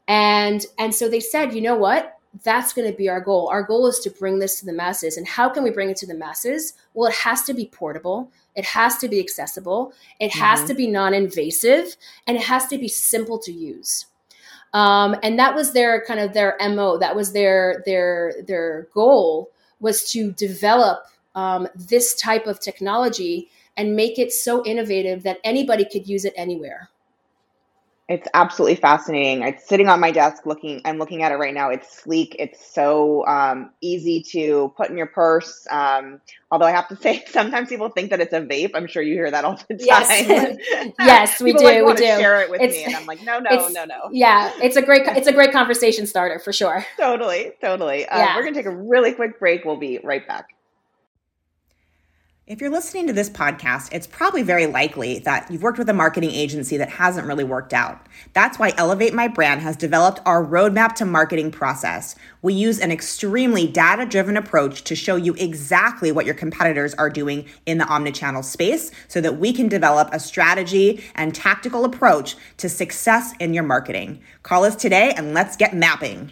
And 0.08 0.66
and 0.78 0.94
so 0.94 1.10
they 1.10 1.20
said, 1.20 1.54
you 1.54 1.62
know 1.62 1.76
what? 1.76 2.18
That's 2.44 2.74
going 2.74 2.90
to 2.90 2.96
be 2.96 3.10
our 3.10 3.22
goal. 3.22 3.50
Our 3.50 3.64
goal 3.64 3.88
is 3.88 4.00
to 4.00 4.12
bring 4.12 4.40
this 4.40 4.60
to 4.60 4.66
the 4.66 4.74
masses. 4.74 5.18
And 5.18 5.28
how 5.28 5.50
can 5.50 5.64
we 5.64 5.72
bring 5.72 5.90
it 5.90 5.98
to 5.98 6.06
the 6.06 6.14
masses? 6.14 6.74
Well, 6.94 7.10
it 7.10 7.16
has 7.16 7.44
to 7.44 7.54
be 7.54 7.66
portable. 7.66 8.32
It 8.56 8.66
has 8.66 8.98
to 9.00 9.08
be 9.08 9.20
accessible. 9.20 9.94
It 10.20 10.34
has 10.36 10.60
mm-hmm. 10.60 10.68
to 10.68 10.74
be 10.76 10.88
non-invasive, 10.88 11.96
and 12.28 12.38
it 12.38 12.44
has 12.44 12.68
to 12.68 12.78
be 12.78 12.88
simple 12.88 13.40
to 13.40 13.52
use. 13.52 14.06
Um, 14.74 15.16
and 15.24 15.40
that 15.40 15.56
was 15.56 15.74
their 15.74 16.04
kind 16.06 16.20
of 16.20 16.34
their 16.34 16.56
mo. 16.62 16.98
That 16.98 17.16
was 17.16 17.34
their 17.34 17.82
their 17.86 18.36
their 18.46 18.88
goal 18.94 19.52
was 19.80 20.12
to 20.12 20.32
develop 20.34 21.06
um, 21.36 21.68
this 21.76 22.16
type 22.16 22.48
of 22.48 22.60
technology 22.60 23.50
and 23.80 23.96
make 23.96 24.20
it 24.20 24.34
so 24.34 24.64
innovative 24.66 25.24
that 25.24 25.38
anybody 25.46 25.86
could 25.86 26.06
use 26.06 26.26
it 26.26 26.34
anywhere. 26.36 26.90
It's 28.10 28.28
absolutely 28.34 28.76
fascinating. 28.76 29.44
It's 29.44 29.70
sitting 29.70 29.88
on 29.88 30.02
my 30.02 30.12
desk 30.12 30.46
looking, 30.46 30.82
I'm 30.84 30.98
looking 30.98 31.24
at 31.24 31.32
it 31.32 31.36
right 31.36 31.54
now. 31.54 31.70
It's 31.70 32.02
sleek. 32.02 32.36
It's 32.40 32.74
so 32.74 33.26
um, 33.26 33.70
easy 33.82 34.22
to 34.32 34.74
put 34.76 34.90
in 34.90 34.98
your 34.98 35.08
purse. 35.08 35.66
Um, 35.70 36.20
although 36.52 36.66
I 36.66 36.72
have 36.72 36.90
to 36.90 36.96
say, 37.02 37.24
sometimes 37.28 37.70
people 37.70 37.88
think 37.88 38.10
that 38.10 38.20
it's 38.20 38.34
a 38.34 38.42
vape. 38.42 38.72
I'm 38.74 38.86
sure 38.86 39.02
you 39.02 39.14
hear 39.14 39.32
that 39.32 39.46
all 39.46 39.56
the 39.70 39.78
time. 39.78 39.78
Yes, 39.80 40.58
yes 41.00 41.40
we 41.40 41.54
do. 41.54 41.64
Like, 41.64 41.86
we 41.86 41.94
do. 41.94 42.04
Share 42.04 42.42
it 42.42 42.50
with 42.50 42.62
it's, 42.62 42.76
me, 42.76 42.84
and 42.84 42.96
I'm 42.96 43.06
like, 43.06 43.24
no, 43.24 43.40
no, 43.40 43.70
no, 43.70 43.86
no. 43.86 44.10
Yeah, 44.12 44.52
it's 44.62 44.76
a 44.76 44.82
great, 44.82 45.04
it's 45.08 45.28
a 45.28 45.34
great 45.34 45.54
conversation 45.54 46.06
starter 46.06 46.40
for 46.40 46.52
sure. 46.52 46.86
Totally, 46.98 47.54
totally. 47.62 48.08
Uh, 48.08 48.18
yeah. 48.18 48.36
We're 48.36 48.44
gonna 48.44 48.56
take 48.56 48.66
a 48.66 48.76
really 48.76 49.14
quick 49.14 49.40
break. 49.40 49.64
We'll 49.64 49.78
be 49.78 50.00
right 50.04 50.28
back. 50.28 50.50
If 52.50 52.62
you're 52.62 52.72
listening 52.72 53.06
to 53.06 53.13
this 53.13 53.29
podcast, 53.29 53.94
it's 53.94 54.08
probably 54.08 54.41
very 54.41 54.65
likely 54.65 55.20
that 55.20 55.51
you've 55.51 55.62
worked 55.62 55.77
with 55.77 55.88
a 55.88 55.94
marketing 55.94 56.32
agency 56.32 56.77
that 56.77 56.89
hasn't 56.89 57.27
really 57.27 57.44
worked 57.44 57.75
out. 57.75 58.08
That's 58.34 58.58
why 58.58 58.74
Elevate 58.75 59.13
My 59.13 59.27
Brand 59.27 59.62
has 59.62 59.75
developed 59.75 60.20
our 60.25 60.44
roadmap 60.44 60.96
to 60.96 61.06
marketing 61.06 61.51
process. 61.51 62.15
We 62.41 62.56
use 62.56 62.79
an 62.79 62.91
extremely 62.91 63.68
data 63.68 64.03
driven 64.03 64.36
approach 64.36 64.84
to 64.86 64.96
show 64.96 65.15
you 65.15 65.36
exactly 65.36 66.12
what 66.12 66.25
your 66.25 66.34
competitors 66.34 66.96
are 66.96 67.12
doing 67.12 67.46
in 67.68 67.77
the 67.77 67.86
omnichannel 67.86 68.44
space 68.44 68.89
so 69.08 69.22
that 69.22 69.38
we 69.38 69.53
can 69.53 69.68
develop 69.68 70.10
a 70.12 70.20
strategy 70.20 71.03
and 71.13 71.36
tactical 71.36 71.86
approach 71.86 72.36
to 72.58 72.68
success 72.68 73.32
in 73.39 73.53
your 73.53 73.63
marketing. 73.63 74.24
Call 74.41 74.63
us 74.63 74.75
today 74.75 75.13
and 75.15 75.36
let's 75.36 75.56
get 75.56 75.75
mapping. 75.75 76.32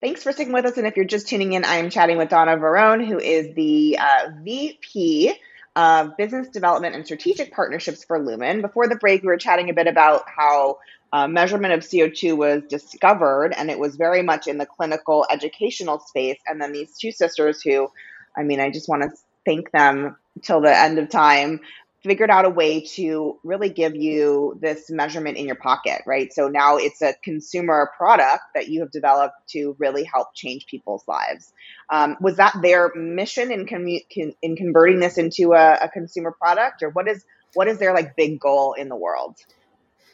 Thanks 0.00 0.22
for 0.22 0.30
sticking 0.30 0.52
with 0.52 0.64
us. 0.64 0.76
And 0.76 0.86
if 0.86 0.94
you're 0.94 1.04
just 1.04 1.26
tuning 1.26 1.54
in, 1.54 1.64
I 1.64 1.76
am 1.76 1.90
chatting 1.90 2.18
with 2.18 2.28
Donna 2.28 2.56
Varone, 2.56 3.04
who 3.04 3.18
is 3.18 3.52
the 3.56 3.98
uh, 4.00 4.30
VP 4.42 5.34
of 5.74 6.16
Business 6.16 6.48
Development 6.48 6.94
and 6.94 7.04
Strategic 7.04 7.52
Partnerships 7.52 8.04
for 8.04 8.24
Lumen. 8.24 8.62
Before 8.62 8.86
the 8.86 8.94
break, 8.94 9.22
we 9.22 9.28
were 9.28 9.36
chatting 9.36 9.70
a 9.70 9.74
bit 9.74 9.88
about 9.88 10.22
how 10.28 10.78
uh, 11.12 11.26
measurement 11.26 11.74
of 11.74 11.80
CO2 11.80 12.36
was 12.36 12.62
discovered, 12.68 13.52
and 13.56 13.70
it 13.70 13.78
was 13.80 13.96
very 13.96 14.22
much 14.22 14.46
in 14.46 14.58
the 14.58 14.66
clinical 14.66 15.26
educational 15.30 15.98
space. 15.98 16.38
And 16.46 16.60
then 16.60 16.72
these 16.72 16.96
two 16.96 17.10
sisters, 17.10 17.60
who, 17.60 17.90
I 18.36 18.44
mean, 18.44 18.60
I 18.60 18.70
just 18.70 18.88
want 18.88 19.02
to 19.02 19.10
thank 19.44 19.72
them 19.72 20.16
till 20.42 20.60
the 20.60 20.76
end 20.76 21.00
of 21.00 21.08
time 21.08 21.58
figured 22.08 22.30
out 22.30 22.46
a 22.46 22.50
way 22.50 22.80
to 22.80 23.38
really 23.44 23.68
give 23.68 23.94
you 23.94 24.58
this 24.62 24.88
measurement 24.88 25.36
in 25.36 25.44
your 25.44 25.56
pocket, 25.56 26.00
right? 26.06 26.32
So 26.32 26.48
now 26.48 26.78
it's 26.78 27.02
a 27.02 27.14
consumer 27.22 27.92
product 27.98 28.44
that 28.54 28.68
you 28.68 28.80
have 28.80 28.90
developed 28.90 29.36
to 29.50 29.76
really 29.78 30.04
help 30.04 30.28
change 30.34 30.64
people's 30.66 31.04
lives. 31.06 31.52
Um, 31.90 32.16
was 32.22 32.36
that 32.36 32.56
their 32.62 32.90
mission 32.94 33.52
in 33.52 33.66
con- 33.66 34.32
in 34.40 34.56
converting 34.56 35.00
this 35.00 35.18
into 35.18 35.52
a, 35.52 35.74
a 35.82 35.88
consumer 35.90 36.32
product, 36.32 36.82
or 36.82 36.88
what 36.88 37.06
is 37.06 37.26
what 37.52 37.68
is 37.68 37.78
their 37.78 37.92
like 37.92 38.16
big 38.16 38.40
goal 38.40 38.72
in 38.72 38.88
the 38.88 38.96
world? 38.96 39.36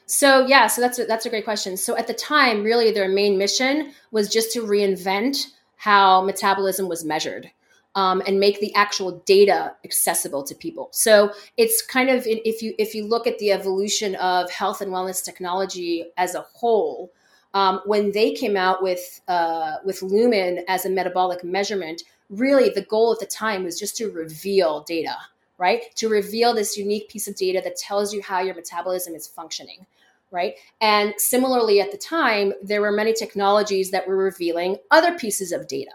So 0.06 0.44
yeah, 0.46 0.66
so 0.66 0.80
that's 0.80 0.98
a, 0.98 1.04
that's 1.04 1.26
a 1.26 1.30
great 1.30 1.44
question. 1.44 1.76
So 1.76 1.96
at 1.96 2.08
the 2.08 2.14
time, 2.14 2.64
really, 2.64 2.90
their 2.90 3.08
main 3.08 3.38
mission 3.38 3.92
was 4.10 4.28
just 4.28 4.52
to 4.54 4.62
reinvent 4.62 5.46
how 5.76 6.22
metabolism 6.22 6.88
was 6.88 7.04
measured 7.04 7.52
um, 7.94 8.22
and 8.26 8.40
make 8.40 8.60
the 8.60 8.74
actual 8.74 9.22
data 9.24 9.74
accessible 9.84 10.42
to 10.42 10.54
people. 10.54 10.88
So 10.90 11.32
it's 11.56 11.80
kind 11.82 12.10
of 12.10 12.26
if 12.26 12.62
you 12.62 12.74
if 12.78 12.94
you 12.94 13.06
look 13.06 13.26
at 13.26 13.38
the 13.38 13.52
evolution 13.52 14.16
of 14.16 14.50
health 14.50 14.80
and 14.80 14.90
wellness 14.90 15.24
technology 15.24 16.06
as 16.16 16.34
a 16.34 16.42
whole, 16.42 17.12
um, 17.54 17.80
when 17.86 18.10
they 18.12 18.32
came 18.32 18.56
out 18.56 18.82
with 18.82 19.20
uh, 19.28 19.76
with 19.84 20.02
Lumen 20.02 20.64
as 20.68 20.84
a 20.84 20.90
metabolic 20.90 21.44
measurement, 21.44 22.02
really 22.30 22.68
the 22.70 22.82
goal 22.82 23.12
at 23.12 23.20
the 23.20 23.26
time 23.26 23.64
was 23.64 23.78
just 23.78 23.96
to 23.98 24.10
reveal 24.10 24.82
data, 24.82 25.16
right? 25.58 25.94
To 25.96 26.08
reveal 26.08 26.52
this 26.52 26.76
unique 26.76 27.08
piece 27.08 27.28
of 27.28 27.36
data 27.36 27.60
that 27.62 27.76
tells 27.76 28.12
you 28.12 28.22
how 28.22 28.40
your 28.40 28.54
metabolism 28.54 29.14
is 29.14 29.26
functioning. 29.26 29.86
Right. 30.32 30.54
And 30.80 31.14
similarly, 31.16 31.80
at 31.80 31.92
the 31.92 31.96
time, 31.96 32.54
there 32.60 32.80
were 32.80 32.90
many 32.90 33.12
technologies 33.12 33.92
that 33.92 34.08
were 34.08 34.16
revealing 34.16 34.78
other 34.90 35.16
pieces 35.16 35.52
of 35.52 35.68
data. 35.68 35.92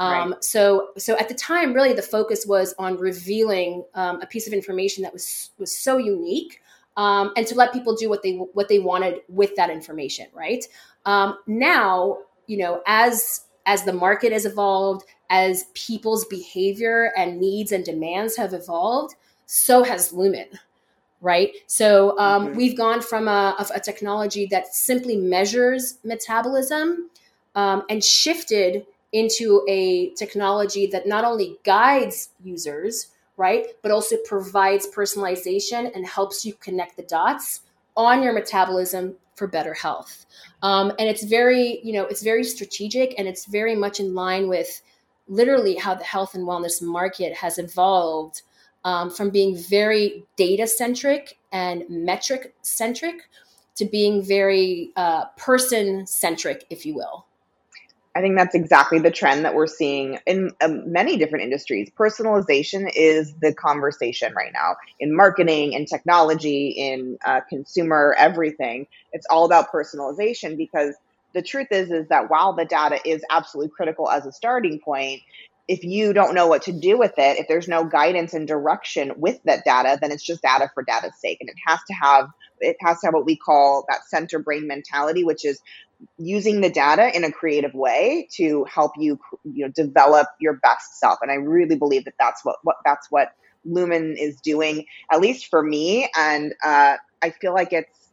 Um, 0.00 0.32
right. 0.32 0.44
So, 0.44 0.88
so 0.96 1.16
at 1.18 1.28
the 1.28 1.34
time, 1.34 1.74
really, 1.74 1.92
the 1.92 2.02
focus 2.02 2.46
was 2.46 2.74
on 2.78 2.96
revealing 2.96 3.84
um, 3.94 4.20
a 4.22 4.26
piece 4.26 4.46
of 4.46 4.54
information 4.54 5.02
that 5.02 5.12
was 5.12 5.50
was 5.58 5.76
so 5.76 5.98
unique, 5.98 6.60
um, 6.96 7.32
and 7.36 7.46
to 7.46 7.54
let 7.54 7.72
people 7.72 7.94
do 7.94 8.08
what 8.08 8.22
they 8.22 8.32
what 8.32 8.68
they 8.68 8.78
wanted 8.78 9.20
with 9.28 9.54
that 9.56 9.68
information. 9.68 10.26
Right 10.34 10.66
um, 11.04 11.38
now, 11.46 12.18
you 12.46 12.56
know, 12.56 12.82
as 12.86 13.42
as 13.66 13.84
the 13.84 13.92
market 13.92 14.32
has 14.32 14.46
evolved, 14.46 15.04
as 15.28 15.66
people's 15.74 16.24
behavior 16.24 17.12
and 17.16 17.38
needs 17.38 17.70
and 17.70 17.84
demands 17.84 18.36
have 18.36 18.54
evolved, 18.54 19.14
so 19.44 19.82
has 19.82 20.14
Lumen. 20.14 20.48
Right. 21.20 21.52
So 21.66 22.18
um, 22.18 22.46
mm-hmm. 22.46 22.56
we've 22.56 22.76
gone 22.76 23.02
from 23.02 23.28
a, 23.28 23.54
a, 23.74 23.78
technology 23.78 24.46
that 24.46 24.74
simply 24.74 25.18
measures 25.18 25.98
metabolism 26.02 27.10
um, 27.54 27.82
and 27.90 28.02
shifted 28.02 28.86
into 29.12 29.64
a 29.68 30.10
technology 30.10 30.86
that 30.86 31.06
not 31.06 31.24
only 31.24 31.58
guides 31.64 32.30
users, 32.42 33.08
right, 33.36 33.66
but 33.82 33.90
also 33.90 34.16
provides 34.24 34.86
personalization 34.94 35.94
and 35.94 36.06
helps 36.06 36.44
you 36.44 36.54
connect 36.54 36.96
the 36.96 37.02
dots 37.02 37.62
on 37.96 38.22
your 38.22 38.32
metabolism 38.32 39.16
for 39.34 39.46
better 39.46 39.74
health. 39.74 40.26
Um, 40.62 40.92
and 40.98 41.08
it's 41.08 41.24
very, 41.24 41.80
you 41.82 41.92
know, 41.92 42.04
it's 42.04 42.22
very 42.22 42.44
strategic 42.44 43.18
and 43.18 43.26
it's 43.26 43.46
very 43.46 43.74
much 43.74 43.98
in 43.98 44.14
line 44.14 44.48
with 44.48 44.82
literally 45.28 45.76
how 45.76 45.94
the 45.94 46.04
health 46.04 46.34
and 46.34 46.46
wellness 46.46 46.82
market 46.82 47.34
has 47.34 47.58
evolved 47.58 48.42
um, 48.84 49.10
from 49.10 49.30
being 49.30 49.56
very 49.56 50.24
data 50.36 50.66
centric 50.66 51.38
and 51.52 51.84
metric 51.88 52.54
centric 52.62 53.28
to 53.76 53.84
being 53.86 54.22
very 54.22 54.90
uh, 54.96 55.24
person 55.36 56.06
centric, 56.06 56.66
if 56.68 56.84
you 56.84 56.94
will. 56.94 57.26
I 58.14 58.20
think 58.20 58.36
that's 58.36 58.56
exactly 58.56 58.98
the 58.98 59.12
trend 59.12 59.44
that 59.44 59.54
we're 59.54 59.68
seeing 59.68 60.18
in 60.26 60.50
um, 60.60 60.92
many 60.92 61.16
different 61.16 61.44
industries. 61.44 61.90
Personalization 61.96 62.90
is 62.94 63.32
the 63.40 63.54
conversation 63.54 64.34
right 64.34 64.52
now 64.52 64.76
in 64.98 65.14
marketing, 65.14 65.74
in 65.74 65.86
technology, 65.86 66.70
in 66.70 67.18
uh, 67.24 67.40
consumer 67.48 68.14
everything. 68.18 68.88
It's 69.12 69.26
all 69.30 69.44
about 69.44 69.72
personalization 69.72 70.56
because 70.56 70.96
the 71.34 71.42
truth 71.42 71.68
is 71.70 71.92
is 71.92 72.08
that 72.08 72.28
while 72.28 72.54
the 72.54 72.64
data 72.64 72.98
is 73.04 73.22
absolutely 73.30 73.70
critical 73.70 74.10
as 74.10 74.26
a 74.26 74.32
starting 74.32 74.80
point, 74.80 75.22
if 75.68 75.84
you 75.84 76.12
don't 76.12 76.34
know 76.34 76.48
what 76.48 76.62
to 76.62 76.72
do 76.72 76.98
with 76.98 77.14
it, 77.16 77.38
if 77.38 77.46
there's 77.46 77.68
no 77.68 77.84
guidance 77.84 78.34
and 78.34 78.48
direction 78.48 79.12
with 79.18 79.40
that 79.44 79.64
data, 79.64 79.96
then 80.00 80.10
it's 80.10 80.24
just 80.24 80.42
data 80.42 80.68
for 80.74 80.82
data's 80.82 81.14
sake, 81.20 81.38
and 81.40 81.48
it 81.48 81.54
has 81.64 81.78
to 81.86 81.94
have 81.94 82.28
it 82.58 82.76
has 82.80 83.00
to 83.00 83.06
have 83.06 83.14
what 83.14 83.24
we 83.24 83.36
call 83.36 83.84
that 83.88 84.04
center 84.08 84.40
brain 84.40 84.66
mentality, 84.66 85.22
which 85.22 85.44
is 85.44 85.60
using 86.18 86.60
the 86.60 86.70
data 86.70 87.14
in 87.14 87.24
a 87.24 87.32
creative 87.32 87.74
way 87.74 88.28
to 88.32 88.64
help 88.64 88.92
you 88.96 89.18
you 89.44 89.66
know 89.66 89.72
develop 89.74 90.26
your 90.40 90.54
best 90.54 90.98
self. 90.98 91.18
And 91.22 91.30
i 91.30 91.34
really 91.34 91.76
believe 91.76 92.04
that 92.04 92.14
that's 92.18 92.44
what, 92.44 92.56
what 92.62 92.76
that's 92.84 93.06
what 93.10 93.32
lumen 93.64 94.16
is 94.18 94.40
doing 94.40 94.86
at 95.12 95.20
least 95.20 95.46
for 95.46 95.62
me. 95.62 96.10
And 96.16 96.54
uh, 96.64 96.96
i 97.22 97.30
feel 97.30 97.54
like 97.54 97.72
it's 97.72 98.10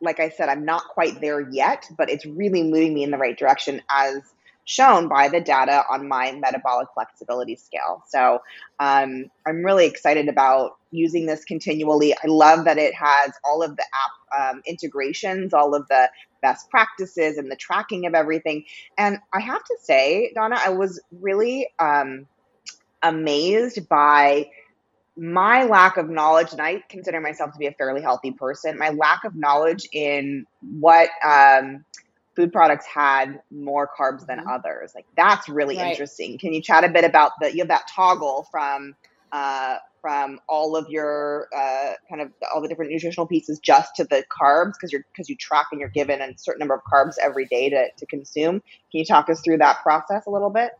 like 0.00 0.20
i 0.20 0.28
said 0.28 0.48
i'm 0.48 0.64
not 0.64 0.82
quite 0.88 1.20
there 1.20 1.40
yet 1.50 1.88
but 1.96 2.10
it's 2.10 2.26
really 2.26 2.62
moving 2.62 2.92
me 2.94 3.02
in 3.02 3.10
the 3.10 3.16
right 3.18 3.38
direction 3.38 3.80
as 3.90 4.33
shown 4.64 5.08
by 5.08 5.28
the 5.28 5.40
data 5.40 5.84
on 5.90 6.08
my 6.08 6.32
metabolic 6.32 6.88
flexibility 6.94 7.56
scale. 7.56 8.02
So 8.08 8.40
um, 8.80 9.26
I'm 9.46 9.64
really 9.64 9.86
excited 9.86 10.28
about 10.28 10.76
using 10.90 11.26
this 11.26 11.44
continually. 11.44 12.14
I 12.14 12.26
love 12.26 12.64
that 12.64 12.78
it 12.78 12.94
has 12.94 13.32
all 13.44 13.62
of 13.62 13.76
the 13.76 13.82
app 13.84 14.54
um, 14.54 14.62
integrations, 14.66 15.52
all 15.52 15.74
of 15.74 15.86
the 15.88 16.08
best 16.42 16.70
practices, 16.70 17.36
and 17.36 17.50
the 17.50 17.56
tracking 17.56 18.06
of 18.06 18.14
everything. 18.14 18.64
And 18.96 19.18
I 19.32 19.40
have 19.40 19.62
to 19.64 19.76
say, 19.82 20.32
Donna, 20.34 20.56
I 20.58 20.70
was 20.70 21.00
really 21.20 21.68
um, 21.78 22.26
amazed 23.02 23.88
by 23.88 24.50
my 25.16 25.64
lack 25.64 25.96
of 25.96 26.10
knowledge, 26.10 26.52
and 26.52 26.60
I 26.60 26.82
consider 26.88 27.20
myself 27.20 27.52
to 27.52 27.58
be 27.58 27.66
a 27.66 27.72
fairly 27.72 28.02
healthy 28.02 28.32
person, 28.32 28.78
my 28.78 28.90
lack 28.90 29.24
of 29.24 29.36
knowledge 29.36 29.86
in 29.92 30.46
what 30.60 31.08
um, 31.24 31.84
food 32.36 32.52
products 32.52 32.86
had 32.86 33.40
more 33.50 33.88
carbs 33.98 34.26
than 34.26 34.38
mm-hmm. 34.38 34.48
others, 34.48 34.92
like 34.94 35.06
that's 35.16 35.48
really 35.48 35.76
right. 35.76 35.90
interesting. 35.90 36.38
Can 36.38 36.52
you 36.52 36.62
chat 36.62 36.84
a 36.84 36.88
bit 36.88 37.04
about 37.04 37.32
the 37.40 37.52
you 37.52 37.58
have 37.58 37.68
that 37.68 37.88
toggle 37.94 38.46
from 38.50 38.94
uh, 39.32 39.76
from 40.00 40.38
all 40.48 40.76
of 40.76 40.86
your 40.90 41.48
uh, 41.56 41.92
kind 42.10 42.20
of 42.20 42.30
all 42.54 42.60
the 42.60 42.68
different 42.68 42.90
nutritional 42.90 43.26
pieces 43.26 43.58
just 43.58 43.96
to 43.96 44.04
the 44.04 44.22
carbs 44.30 44.72
because 44.74 44.92
you're 44.92 45.04
because 45.12 45.28
you 45.28 45.36
track 45.36 45.68
and 45.72 45.80
you're 45.80 45.88
given 45.88 46.20
a 46.20 46.36
certain 46.36 46.58
number 46.58 46.74
of 46.74 46.82
carbs 46.82 47.14
every 47.22 47.46
day 47.46 47.70
to, 47.70 47.86
to 47.96 48.06
consume. 48.06 48.60
Can 48.60 48.98
you 48.98 49.04
talk 49.04 49.30
us 49.30 49.40
through 49.40 49.58
that 49.58 49.82
process 49.82 50.26
a 50.26 50.30
little 50.30 50.50
bit? 50.50 50.72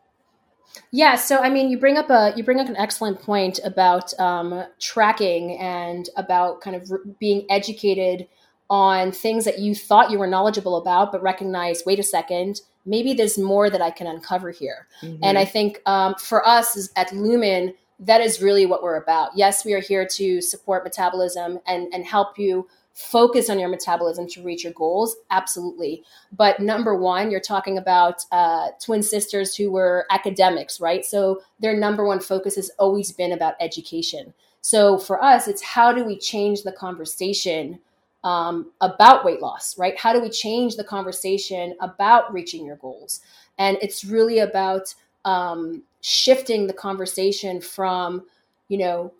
Yeah, 0.90 1.16
so 1.16 1.38
I 1.38 1.50
mean, 1.50 1.70
you 1.70 1.78
bring 1.78 1.96
up 1.96 2.10
a 2.10 2.32
you 2.36 2.44
bring 2.44 2.60
up 2.60 2.68
an 2.68 2.76
excellent 2.76 3.20
point 3.22 3.60
about 3.64 4.18
um, 4.20 4.64
tracking 4.80 5.58
and 5.58 6.08
about 6.16 6.60
kind 6.60 6.76
of 6.76 6.90
re- 6.90 7.14
being 7.18 7.46
educated 7.48 8.28
on 8.74 9.12
things 9.12 9.44
that 9.44 9.60
you 9.60 9.72
thought 9.72 10.10
you 10.10 10.18
were 10.18 10.26
knowledgeable 10.26 10.76
about, 10.76 11.12
but 11.12 11.22
recognize, 11.22 11.84
wait 11.86 12.00
a 12.00 12.02
second, 12.02 12.60
maybe 12.84 13.14
there's 13.14 13.38
more 13.38 13.70
that 13.70 13.80
I 13.80 13.92
can 13.92 14.08
uncover 14.08 14.50
here. 14.50 14.88
Mm-hmm. 15.00 15.22
And 15.22 15.38
I 15.38 15.44
think 15.44 15.80
um, 15.86 16.16
for 16.16 16.44
us 16.44 16.88
at 16.96 17.12
Lumen, 17.12 17.72
that 18.00 18.20
is 18.20 18.42
really 18.42 18.66
what 18.66 18.82
we're 18.82 19.00
about. 19.00 19.30
Yes, 19.36 19.64
we 19.64 19.74
are 19.74 19.80
here 19.80 20.04
to 20.14 20.40
support 20.40 20.82
metabolism 20.82 21.60
and 21.68 21.86
and 21.94 22.04
help 22.04 22.36
you 22.36 22.66
focus 22.94 23.48
on 23.48 23.60
your 23.60 23.68
metabolism 23.68 24.26
to 24.28 24.40
reach 24.40 24.62
your 24.62 24.72
goals 24.72 25.16
absolutely 25.32 26.04
but 26.30 26.60
number 26.60 26.94
one 26.94 27.28
you're 27.28 27.40
talking 27.40 27.76
about 27.76 28.22
uh, 28.30 28.68
twin 28.80 29.02
sisters 29.02 29.56
who 29.56 29.68
were 29.72 30.06
academics 30.12 30.80
right 30.80 31.04
so 31.04 31.40
their 31.58 31.76
number 31.76 32.04
one 32.04 32.20
focus 32.20 32.54
has 32.54 32.70
always 32.78 33.10
been 33.10 33.32
about 33.32 33.54
education 33.58 34.32
so 34.60 34.96
for 34.96 35.20
us 35.20 35.48
it's 35.48 35.60
how 35.60 35.92
do 35.92 36.04
we 36.04 36.16
change 36.16 36.62
the 36.62 36.70
conversation 36.70 37.80
um, 38.24 38.72
about 38.80 39.24
weight 39.24 39.40
loss 39.40 39.78
right 39.78 39.98
how 39.98 40.12
do 40.12 40.20
we 40.20 40.30
change 40.30 40.76
the 40.76 40.84
conversation 40.84 41.74
about 41.80 42.32
reaching 42.32 42.66
your 42.66 42.76
goals 42.76 43.20
and 43.58 43.78
it's 43.80 44.04
really 44.04 44.38
about 44.38 44.94
um, 45.24 45.82
shifting 46.00 46.66
the 46.66 46.72
conversation 46.72 47.60
from 47.60 48.24
you 48.68 48.78
know 48.78 49.12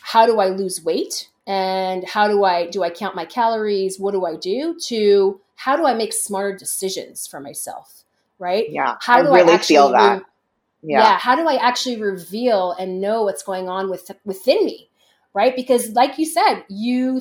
how 0.00 0.26
do 0.26 0.38
i 0.38 0.48
lose 0.48 0.84
weight 0.84 1.30
and 1.50 2.06
how 2.06 2.28
do 2.28 2.44
I 2.44 2.68
do 2.68 2.84
I 2.84 2.90
count 2.90 3.16
my 3.16 3.24
calories? 3.24 3.98
What 3.98 4.12
do 4.12 4.24
I 4.24 4.36
do? 4.36 4.78
To 4.86 5.40
how 5.56 5.76
do 5.76 5.84
I 5.84 5.94
make 5.94 6.12
smarter 6.12 6.56
decisions 6.56 7.26
for 7.26 7.40
myself? 7.40 8.04
Right? 8.38 8.70
Yeah. 8.70 8.96
How 9.00 9.20
do 9.20 9.30
I, 9.30 9.38
really 9.38 9.50
I 9.50 9.54
actually 9.56 9.74
feel 9.74 9.90
that? 9.90 10.18
Re- 10.18 10.24
yeah. 10.82 11.00
yeah. 11.00 11.18
How 11.18 11.34
do 11.34 11.48
I 11.48 11.56
actually 11.56 12.00
reveal 12.00 12.72
and 12.78 13.00
know 13.00 13.24
what's 13.24 13.42
going 13.42 13.68
on 13.68 13.90
with 13.90 14.10
within 14.24 14.64
me? 14.64 14.90
Right? 15.34 15.56
Because 15.56 15.90
like 15.90 16.18
you 16.18 16.24
said, 16.24 16.64
you 16.68 17.20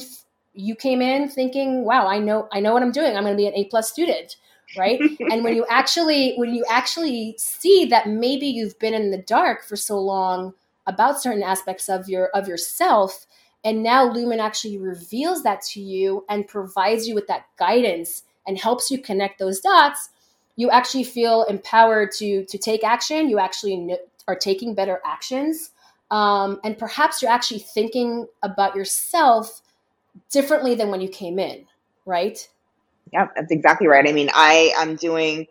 you 0.54 0.76
came 0.76 1.02
in 1.02 1.30
thinking, 1.30 1.86
wow, 1.86 2.08
I 2.08 2.20
know 2.20 2.48
I 2.52 2.60
know 2.60 2.74
what 2.74 2.84
I'm 2.84 2.92
doing. 2.92 3.16
I'm 3.16 3.24
going 3.24 3.36
to 3.36 3.38
be 3.38 3.48
an 3.48 3.56
A 3.56 3.66
plus 3.66 3.92
student. 3.92 4.38
Right. 4.78 5.00
and 5.32 5.44
when 5.44 5.56
you 5.56 5.66
actually 5.70 6.36
when 6.36 6.54
you 6.54 6.64
actually 6.70 7.36
see 7.38 7.86
that 7.86 8.08
maybe 8.08 8.48
you've 8.48 8.78
been 8.80 8.94
in 8.94 9.12
the 9.12 9.18
dark 9.18 9.64
for 9.64 9.76
so 9.76 10.00
long 10.00 10.54
about 10.86 11.22
certain 11.22 11.44
aspects 11.44 11.90
of 11.90 12.08
your 12.08 12.28
of 12.30 12.48
yourself 12.48 13.26
and 13.64 13.84
now 13.84 14.10
Lumen 14.10 14.40
actually 14.40 14.78
reveals 14.78 15.44
that 15.44 15.62
to 15.64 15.82
you 15.82 16.26
and 16.30 16.48
provides 16.48 17.08
you 17.08 17.16
with 17.16 17.28
that 17.28 17.46
guidance 17.58 18.24
and 18.48 18.58
helps 18.58 18.90
you 18.90 18.98
connect 18.98 19.40
those 19.40 19.60
dots. 19.60 20.10
You 20.56 20.70
actually 20.70 21.04
feel 21.04 21.44
empowered 21.44 22.12
to 22.14 22.46
to 22.46 22.58
take 22.58 22.84
action. 22.84 23.30
You 23.30 23.40
actually 23.40 23.98
are 24.28 24.36
taking 24.36 24.76
better 24.76 25.00
actions, 25.06 25.72
um, 26.12 26.60
and 26.64 26.78
perhaps 26.78 27.22
you're 27.22 27.32
actually 27.32 27.60
thinking 27.60 28.28
about 28.44 28.76
yourself 28.76 29.62
differently 30.32 30.76
than 30.76 30.90
when 30.90 31.02
you 31.02 31.10
came 31.10 31.40
in. 31.40 31.66
Right? 32.06 32.48
Yeah, 33.12 33.28
that's 33.36 33.52
exactly 33.52 33.88
right. 33.88 34.08
I 34.08 34.12
mean, 34.12 34.30
I 34.34 34.74
am 34.78 34.96
doing 34.96 35.48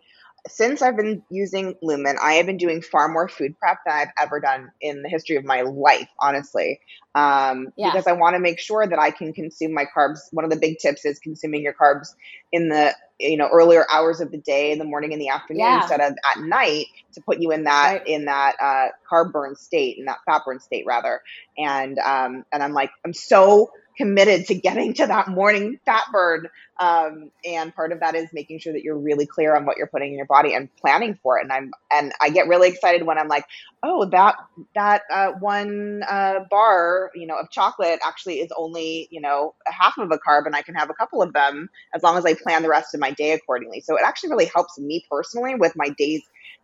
since 0.47 0.81
I've 0.81 0.95
been 0.95 1.21
using 1.29 1.75
Lumen, 1.81 2.15
I 2.21 2.33
have 2.33 2.45
been 2.45 2.57
doing 2.57 2.81
far 2.81 3.07
more 3.09 3.27
food 3.27 3.57
prep 3.59 3.79
than 3.85 3.95
I've 3.95 4.13
ever 4.19 4.39
done 4.39 4.71
in 4.81 5.01
the 5.01 5.09
history 5.09 5.35
of 5.35 5.43
my 5.43 5.61
life, 5.61 6.07
honestly. 6.19 6.79
Um, 7.15 7.67
yeah. 7.75 7.91
Because 7.91 8.07
I 8.07 8.13
want 8.13 8.35
to 8.35 8.39
make 8.39 8.59
sure 8.59 8.87
that 8.87 8.99
I 8.99 9.11
can 9.11 9.33
consume 9.33 9.73
my 9.73 9.85
carbs. 9.95 10.19
One 10.31 10.45
of 10.45 10.51
the 10.51 10.57
big 10.57 10.79
tips 10.79 11.05
is 11.05 11.19
consuming 11.19 11.61
your 11.61 11.73
carbs 11.73 12.13
in 12.51 12.69
the 12.69 12.95
you 13.19 13.37
know 13.37 13.49
earlier 13.51 13.85
hours 13.91 14.21
of 14.21 14.31
the 14.31 14.37
day, 14.37 14.71
in 14.71 14.79
the 14.79 14.85
morning, 14.85 15.11
in 15.11 15.19
the 15.19 15.29
afternoon, 15.29 15.61
yeah. 15.61 15.81
instead 15.81 16.01
of 16.01 16.13
at 16.25 16.41
night, 16.41 16.87
to 17.13 17.21
put 17.21 17.39
you 17.39 17.51
in 17.51 17.63
that 17.65 17.99
right. 17.99 18.07
in 18.07 18.25
that 18.25 18.55
uh, 18.61 18.87
carb 19.09 19.31
burn 19.31 19.55
state, 19.55 19.97
in 19.97 20.05
that 20.05 20.19
fat 20.25 20.41
burn 20.45 20.59
state 20.59 20.85
rather. 20.87 21.21
And 21.57 21.99
um, 21.99 22.45
and 22.51 22.63
I'm 22.63 22.73
like, 22.73 22.91
I'm 23.05 23.13
so 23.13 23.71
committed 23.99 24.47
to 24.47 24.55
getting 24.55 24.93
to 24.93 25.05
that 25.05 25.27
morning 25.27 25.77
fat 25.85 26.05
burn. 26.13 26.47
Um, 26.79 27.31
and 27.43 27.75
part 27.75 27.91
of 27.91 27.99
that 27.99 28.15
is 28.15 28.29
making 28.31 28.59
sure 28.59 28.71
that 28.71 28.81
you're 28.81 28.97
really 28.97 29.25
clear 29.25 29.53
on 29.57 29.65
what 29.65 29.75
you're 29.75 29.87
putting 29.87 30.13
in 30.13 30.17
your 30.17 30.25
body 30.25 30.53
and 30.53 30.73
planning 30.77 31.19
for 31.21 31.37
it. 31.37 31.43
And 31.43 31.51
I'm 31.51 31.71
and 31.91 32.13
I 32.21 32.29
get 32.29 32.47
really 32.47 32.69
excited 32.69 33.05
when 33.05 33.17
I'm 33.17 33.27
like, 33.27 33.43
oh, 33.83 34.05
that 34.05 34.35
that 34.73 35.01
uh, 35.11 35.31
one 35.39 36.03
uh, 36.09 36.45
bar, 36.49 37.11
you 37.13 37.27
know, 37.27 37.37
of 37.37 37.51
chocolate 37.51 37.99
actually 38.01 38.39
is 38.39 38.49
only 38.55 39.09
you 39.11 39.19
know 39.19 39.53
a 39.67 39.73
half 39.73 39.97
of 39.97 40.09
a 40.11 40.17
carb, 40.17 40.45
and 40.45 40.55
I 40.55 40.61
can 40.61 40.75
have 40.75 40.89
a 40.89 40.93
couple 40.93 41.21
of 41.21 41.33
them 41.33 41.69
as 41.93 42.01
long 42.01 42.17
as 42.17 42.25
I 42.25 42.35
plan 42.35 42.63
the 42.63 42.69
rest 42.69 42.93
of 42.93 43.01
my 43.01 43.08
day 43.11 43.31
accordingly. 43.31 43.81
So 43.81 43.95
it 43.95 44.01
actually 44.05 44.29
really 44.29 44.51
helps 44.53 44.77
me 44.77 45.05
personally 45.09 45.55
with 45.55 45.73
my 45.75 45.89
days 45.97 46.21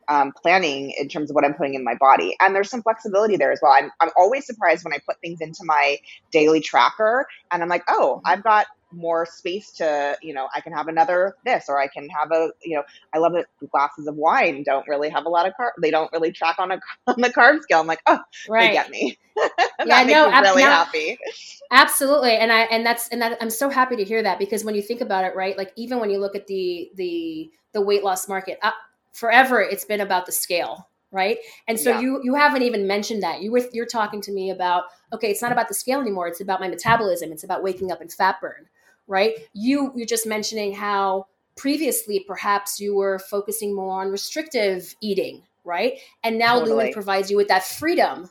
um, 0.07 0.31
planning 0.39 0.91
in 0.99 1.07
terms 1.07 1.29
of 1.29 1.35
what 1.35 1.43
I'm 1.43 1.53
putting 1.53 1.73
in 1.73 1.83
my 1.83 1.95
body. 1.95 2.35
And 2.39 2.55
there's 2.55 2.69
some 2.69 2.83
flexibility 2.83 3.37
there 3.37 3.51
as 3.51 3.59
well. 3.61 3.73
I'm, 3.75 3.91
I'm 4.01 4.09
always 4.17 4.45
surprised 4.45 4.83
when 4.83 4.93
I 4.93 4.99
put 5.07 5.19
things 5.21 5.41
into 5.41 5.63
my 5.63 5.97
daily 6.31 6.61
tracker 6.61 7.27
and 7.51 7.63
I'm 7.63 7.69
like, 7.69 7.83
oh. 7.87 8.21
I've 8.25 8.43
got 8.43 8.67
more 8.95 9.25
space 9.25 9.71
to, 9.73 10.17
you 10.21 10.33
know, 10.33 10.47
I 10.55 10.61
can 10.61 10.73
have 10.73 10.87
another 10.87 11.35
this 11.45 11.65
or 11.67 11.79
I 11.79 11.87
can 11.87 12.09
have 12.09 12.31
a, 12.31 12.51
you 12.63 12.75
know, 12.75 12.83
I 13.13 13.19
love 13.19 13.33
that 13.33 13.47
glasses 13.71 14.07
of 14.07 14.15
wine 14.15 14.63
don't 14.63 14.87
really 14.87 15.09
have 15.09 15.25
a 15.25 15.29
lot 15.29 15.47
of 15.47 15.53
carb. 15.59 15.71
They 15.81 15.91
don't 15.91 16.11
really 16.11 16.31
track 16.31 16.57
on 16.59 16.71
a 16.71 16.79
on 17.07 17.21
the 17.21 17.29
carb 17.29 17.61
scale. 17.61 17.79
I'm 17.79 17.87
like, 17.87 18.01
oh, 18.07 18.19
right. 18.49 18.69
they 18.69 18.73
get 18.73 18.89
me. 18.89 19.17
that 19.35 19.73
yeah, 19.85 20.03
makes 20.03 20.11
no, 20.11 20.31
me 20.31 20.39
really 20.39 20.61
happy. 20.61 21.17
Absolutely, 21.71 22.37
and 22.37 22.51
I 22.51 22.61
and 22.61 22.85
that's 22.85 23.09
and 23.09 23.21
that 23.21 23.37
I'm 23.41 23.49
so 23.49 23.69
happy 23.69 23.97
to 23.97 24.03
hear 24.05 24.23
that 24.23 24.39
because 24.39 24.63
when 24.63 24.75
you 24.75 24.81
think 24.81 25.01
about 25.01 25.25
it, 25.25 25.35
right, 25.35 25.57
like 25.57 25.73
even 25.75 25.99
when 25.99 26.09
you 26.09 26.19
look 26.19 26.35
at 26.35 26.47
the 26.47 26.89
the 26.95 27.51
the 27.73 27.81
weight 27.81 28.03
loss 28.03 28.29
market, 28.29 28.57
uh, 28.63 28.71
forever 29.15 29.61
it's 29.61 29.85
been 29.85 30.01
about 30.01 30.25
the 30.25 30.31
scale 30.31 30.89
right 31.11 31.37
and 31.67 31.79
so 31.79 31.91
yeah. 31.91 32.01
you 32.01 32.19
you 32.23 32.35
haven't 32.35 32.63
even 32.63 32.85
mentioned 32.85 33.23
that 33.23 33.41
you 33.41 33.49
were 33.49 33.61
you're 33.71 33.85
talking 33.85 34.19
to 34.19 34.31
me 34.31 34.49
about 34.49 34.83
okay 35.13 35.31
it's 35.31 35.41
not 35.41 35.53
about 35.53 35.69
the 35.69 35.73
scale 35.73 36.01
anymore 36.01 36.27
it's 36.27 36.41
about 36.41 36.59
my 36.59 36.67
metabolism 36.67 37.31
it's 37.31 37.43
about 37.43 37.63
waking 37.63 37.91
up 37.91 38.01
and 38.01 38.11
fat 38.11 38.35
burn 38.41 38.67
right? 39.07 39.33
You 39.53 39.91
you're 39.95 40.05
just 40.05 40.25
mentioning 40.25 40.73
how 40.73 41.27
previously 41.55 42.23
perhaps 42.27 42.79
you 42.79 42.95
were 42.95 43.19
focusing 43.19 43.73
more 43.73 44.01
on 44.01 44.09
restrictive 44.09 44.95
eating 45.01 45.43
right? 45.63 45.93
And 46.23 46.37
now 46.37 46.59
totally. 46.59 46.71
lumen 46.71 46.93
provides 46.93 47.31
you 47.31 47.37
with 47.37 47.47
that 47.47 47.63
freedom 47.63 48.29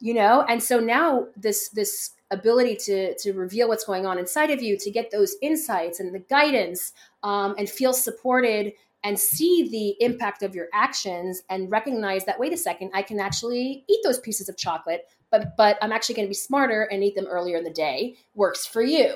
you 0.00 0.14
know? 0.14 0.44
And 0.48 0.62
so 0.62 0.80
now 0.80 1.26
this 1.36 1.68
this 1.68 2.12
ability 2.30 2.76
to 2.76 3.14
to 3.18 3.32
reveal 3.32 3.68
what's 3.68 3.84
going 3.84 4.06
on 4.06 4.18
inside 4.18 4.50
of 4.50 4.62
you 4.62 4.76
to 4.78 4.90
get 4.90 5.10
those 5.10 5.36
insights 5.42 6.00
and 6.00 6.14
the 6.14 6.18
guidance 6.18 6.92
um, 7.22 7.54
and 7.58 7.68
feel 7.68 7.92
supported 7.92 8.72
and 9.02 9.18
see 9.18 9.68
the 9.70 10.04
impact 10.04 10.42
of 10.42 10.54
your 10.54 10.66
actions 10.74 11.42
and 11.48 11.70
recognize 11.70 12.24
that 12.24 12.38
wait 12.38 12.52
a 12.52 12.56
second 12.56 12.90
i 12.94 13.02
can 13.02 13.18
actually 13.18 13.82
eat 13.88 13.98
those 14.04 14.20
pieces 14.20 14.48
of 14.48 14.56
chocolate 14.56 15.08
but 15.30 15.56
but 15.56 15.78
i'm 15.80 15.90
actually 15.90 16.14
going 16.14 16.26
to 16.26 16.30
be 16.30 16.34
smarter 16.34 16.82
and 16.92 17.02
eat 17.02 17.16
them 17.16 17.26
earlier 17.26 17.56
in 17.56 17.64
the 17.64 17.70
day 17.70 18.14
works 18.34 18.66
for 18.66 18.82
you 18.82 19.14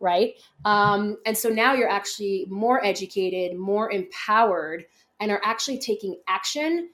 right 0.00 0.34
um, 0.64 1.16
and 1.26 1.36
so 1.36 1.48
now 1.48 1.74
you're 1.74 1.88
actually 1.88 2.46
more 2.48 2.84
educated 2.84 3.56
more 3.56 3.90
empowered 3.90 4.84
and 5.20 5.30
are 5.30 5.40
actually 5.44 5.78
taking 5.78 6.16
action 6.28 6.90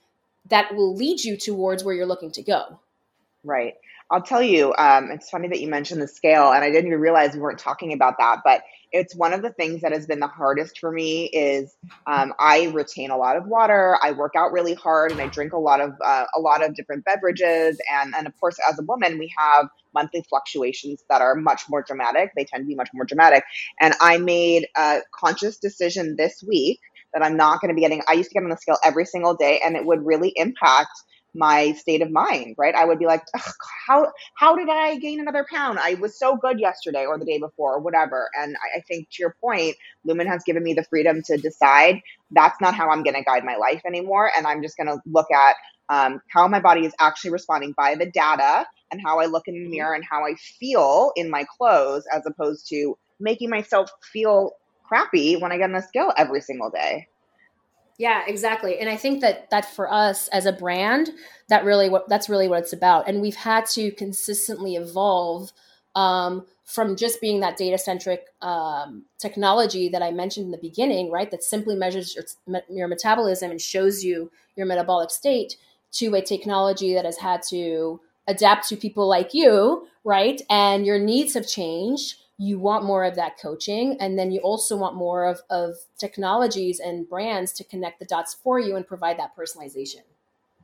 that 0.49 0.75
will 0.75 0.95
lead 0.95 1.23
you 1.23 1.37
towards 1.37 1.85
where 1.85 1.95
you're 1.95 2.07
looking 2.07 2.31
to 2.31 2.43
go 2.43 2.79
right 3.43 3.75
I'll 4.11 4.23
tell 4.23 4.43
you, 4.43 4.75
um, 4.79 5.11
it's 5.11 5.31
funny 5.31 5.49
that 5.49 5.61
you 5.61 5.69
mentioned 5.69 6.01
the 6.01 6.09
scale, 6.09 6.53
and 6.53 6.63
I 6.63 6.71
didn't 6.71 6.87
even 6.87 7.01
realize 7.01 7.35
we 7.35 7.41
weren't 7.41 7.59
talking 7.59 7.93
about 7.93 8.19
that. 8.19 8.43
But 8.45 8.63
it's 8.95 9.15
one 9.17 9.35
of 9.35 9.43
the 9.43 9.51
things 9.51 9.83
that 9.83 9.91
has 9.91 10.07
been 10.07 10.21
the 10.21 10.29
hardest 10.29 10.79
for 10.79 10.93
me. 10.93 11.27
Is 11.27 11.77
um, 12.07 12.33
I 12.39 12.67
retain 12.73 13.11
a 13.11 13.17
lot 13.17 13.37
of 13.37 13.47
water, 13.47 13.99
I 14.01 14.13
work 14.13 14.35
out 14.37 14.53
really 14.53 14.75
hard, 14.75 15.11
and 15.11 15.21
I 15.21 15.27
drink 15.27 15.53
a 15.53 15.59
lot 15.59 15.81
of 15.81 15.93
uh, 16.03 16.25
a 16.35 16.41
lot 16.41 16.65
of 16.65 16.75
different 16.77 17.05
beverages. 17.05 17.79
And 17.93 18.15
and 18.17 18.27
of 18.27 18.39
course, 18.39 18.57
as 18.71 18.79
a 18.79 18.85
woman, 18.85 19.19
we 19.19 19.33
have 19.37 19.67
monthly 19.95 20.25
fluctuations 20.29 21.03
that 21.11 21.21
are 21.21 21.35
much 21.35 21.63
more 21.69 21.83
dramatic. 21.83 22.31
They 22.37 22.45
tend 22.45 22.63
to 22.63 22.69
be 22.69 22.77
much 22.77 22.91
more 22.95 23.05
dramatic. 23.05 23.45
And 23.81 23.95
I 24.01 24.19
made 24.19 24.69
a 24.77 25.01
conscious 25.13 25.59
decision 25.59 26.15
this 26.17 26.43
week 26.47 26.79
that 27.13 27.23
I'm 27.23 27.37
not 27.37 27.61
going 27.61 27.71
to 27.71 27.75
be 27.75 27.81
getting. 27.81 28.03
I 28.09 28.13
used 28.13 28.31
to 28.31 28.35
get 28.35 28.45
on 28.45 28.51
the 28.51 28.57
scale 28.57 28.79
every 28.85 29.07
single 29.07 29.35
day, 29.35 29.61
and 29.65 29.77
it 29.77 29.85
would 29.85 30.07
really 30.07 30.33
impact 30.37 30.93
my 31.35 31.73
state 31.73 32.03
of 32.03 32.11
mind, 32.11 32.55
right? 32.57 32.75
I 32.75 32.85
would 32.85 32.99
be 32.99 33.07
like, 33.07 33.23
how 33.87 34.13
how 34.35 34.57
did 34.57 34.69
I 34.69 34.97
gain 34.99 35.21
another 35.21 35.47
pound? 35.51 35.79
I 35.79 35.95
was 35.95 36.19
so 36.19 36.37
good 36.37 36.61
yesterday 36.61 37.05
or 37.07 37.19
the 37.19 37.25
day 37.25 37.39
before 37.39 37.75
or 37.75 37.81
whatever. 37.81 38.29
And 38.41 38.57
I, 38.57 38.79
I 38.79 38.81
think 38.83 39.09
to 39.11 39.23
your 39.23 39.37
point, 39.41 39.77
Lumen 40.05 40.27
has 40.27 40.43
given 40.45 40.63
me 40.63 40.75
the 40.75 40.85
freedom 40.85 41.23
to 41.27 41.37
decide 41.37 42.01
that's 42.31 42.61
not 42.61 42.75
how 42.75 42.91
I'm 42.91 43.03
going 43.03 43.17
to 43.17 43.23
guide 43.23 43.45
my 43.45 43.57
life 43.57 43.83
anymore, 43.87 44.31
and 44.37 44.47
I'm 44.47 44.63
just 44.63 44.77
going 44.77 44.89
to 44.89 45.01
look 45.07 45.31
at 45.31 45.57
um, 45.89 46.21
how 46.29 46.49
my 46.49 46.61
body 46.61 46.87
is 46.87 46.95
actually 46.99 47.31
responding 47.31 47.75
by 47.77 47.95
the 47.95 48.07
data 48.07 48.67
and 48.91 49.01
how 49.05 49.19
I 49.21 49.27
look 49.27 49.49
in 49.49 49.55
the 49.55 49.61
mm-hmm. 49.61 49.71
mirror 49.71 49.95
and 49.95 50.05
how 50.09 50.25
I 50.25 50.35
feel 50.35 51.13
in 51.17 51.31
my 51.31 51.45
clothes, 51.59 52.05
as 52.13 52.23
opposed 52.27 52.69
to 52.69 52.97
making 53.21 53.51
myself 53.51 53.91
feel 54.13 54.53
crappy 54.85 55.37
when 55.37 55.53
I 55.53 55.59
get 55.59 55.65
on 55.65 55.73
the 55.73 55.83
scale 55.83 56.13
every 56.17 56.41
single 56.41 56.71
day. 56.71 57.09
Yeah, 57.99 58.23
exactly. 58.27 58.79
And 58.79 58.89
I 58.91 58.97
think 58.97 59.21
that 59.21 59.51
that 59.51 59.73
for 59.75 59.93
us 59.93 60.27
as 60.29 60.47
a 60.47 60.53
brand, 60.53 61.11
that 61.49 61.65
really 61.65 61.89
what 61.89 62.09
that's 62.09 62.29
really 62.29 62.49
what 62.49 62.61
it's 62.61 62.73
about. 62.73 63.09
And 63.09 63.21
we've 63.21 63.37
had 63.37 63.67
to 63.67 63.93
consistently 63.93 64.75
evolve 64.75 65.53
um, 65.95 66.45
from 66.65 66.97
just 66.97 67.21
being 67.21 67.41
that 67.41 67.57
data 67.57 67.79
centric 67.79 68.27
um, 68.43 69.05
technology 69.19 69.89
that 69.91 70.03
I 70.03 70.11
mentioned 70.11 70.47
in 70.47 70.51
the 70.51 70.59
beginning, 70.59 71.11
right? 71.11 71.31
That 71.31 71.45
simply 71.45 71.77
measures 71.77 72.17
your, 72.17 72.63
your 72.69 72.89
metabolism 72.89 73.51
and 73.53 73.61
shows 73.61 74.03
you 74.03 74.31
your 74.57 74.67
metabolic 74.67 75.11
state, 75.11 75.57
to 75.93 76.15
a 76.15 76.23
technology 76.23 76.95
that 76.95 77.05
has 77.05 77.19
had 77.19 77.43
to 77.51 78.01
adapt 78.27 78.69
to 78.69 78.77
people 78.77 79.07
like 79.09 79.35
you, 79.35 79.87
right? 80.03 80.41
And 80.51 80.85
your 80.85 80.99
needs 80.99 81.35
have 81.35 81.47
changed 81.47 82.17
you 82.39 82.59
want 82.59 82.85
more 82.85 83.05
of 83.05 83.15
that 83.15 83.39
coaching 83.41 83.97
and 84.01 84.19
then 84.19 84.33
you 84.33 84.41
also 84.41 84.77
want 84.77 84.97
more 84.97 85.25
of, 85.25 85.41
of 85.51 85.75
technologies 85.99 86.81
and 86.81 87.09
brands 87.09 87.53
to 87.53 87.65
connect 87.65 87.99
the 87.99 88.05
dots 88.05 88.35
for 88.35 88.59
you 88.59 88.77
and 88.77 88.87
provide 88.87 89.19
that 89.19 89.37
personalization 89.37 90.01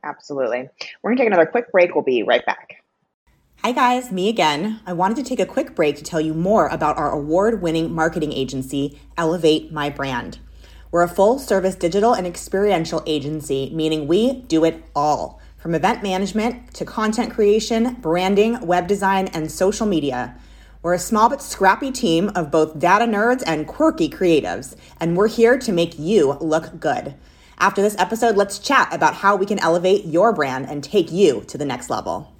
absolutely 0.03 0.69
we're 1.01 1.09
going 1.09 1.17
to 1.17 1.23
take 1.23 1.27
another 1.27 1.45
quick 1.45 1.71
break 1.71 1.95
we'll 1.95 2.03
be 2.03 2.23
right 2.23 2.45
back 2.45 2.81
Hi 3.63 3.73
guys, 3.73 4.11
me 4.11 4.27
again. 4.27 4.79
I 4.87 4.93
wanted 4.93 5.17
to 5.17 5.23
take 5.23 5.39
a 5.39 5.45
quick 5.45 5.75
break 5.75 5.95
to 5.97 6.03
tell 6.03 6.19
you 6.19 6.33
more 6.33 6.65
about 6.69 6.97
our 6.97 7.11
award 7.11 7.61
winning 7.61 7.93
marketing 7.93 8.33
agency, 8.33 8.99
Elevate 9.19 9.71
My 9.71 9.87
Brand. 9.87 10.39
We're 10.89 11.03
a 11.03 11.07
full 11.07 11.37
service 11.37 11.75
digital 11.75 12.13
and 12.13 12.25
experiential 12.25 13.03
agency, 13.05 13.69
meaning 13.71 14.07
we 14.07 14.41
do 14.41 14.65
it 14.65 14.83
all 14.95 15.39
from 15.57 15.75
event 15.75 16.01
management 16.01 16.73
to 16.73 16.85
content 16.85 17.31
creation, 17.31 17.93
branding, 18.01 18.59
web 18.65 18.87
design, 18.87 19.27
and 19.27 19.51
social 19.51 19.85
media. 19.85 20.35
We're 20.83 20.95
a 20.95 20.99
small 20.99 21.29
but 21.29 21.43
scrappy 21.43 21.91
team 21.91 22.31
of 22.33 22.49
both 22.49 22.79
data 22.79 23.05
nerds 23.05 23.43
and 23.45 23.67
quirky 23.67 24.09
creatives, 24.09 24.75
and 24.99 25.15
we're 25.15 25.27
here 25.27 25.59
to 25.59 25.71
make 25.71 25.99
you 25.99 26.33
look 26.41 26.79
good. 26.79 27.13
After 27.59 27.83
this 27.83 27.95
episode, 27.99 28.35
let's 28.35 28.57
chat 28.57 28.91
about 28.91 29.13
how 29.13 29.35
we 29.35 29.45
can 29.45 29.59
elevate 29.59 30.05
your 30.05 30.33
brand 30.33 30.67
and 30.67 30.83
take 30.83 31.11
you 31.11 31.41
to 31.41 31.57
the 31.59 31.65
next 31.65 31.91
level. 31.91 32.33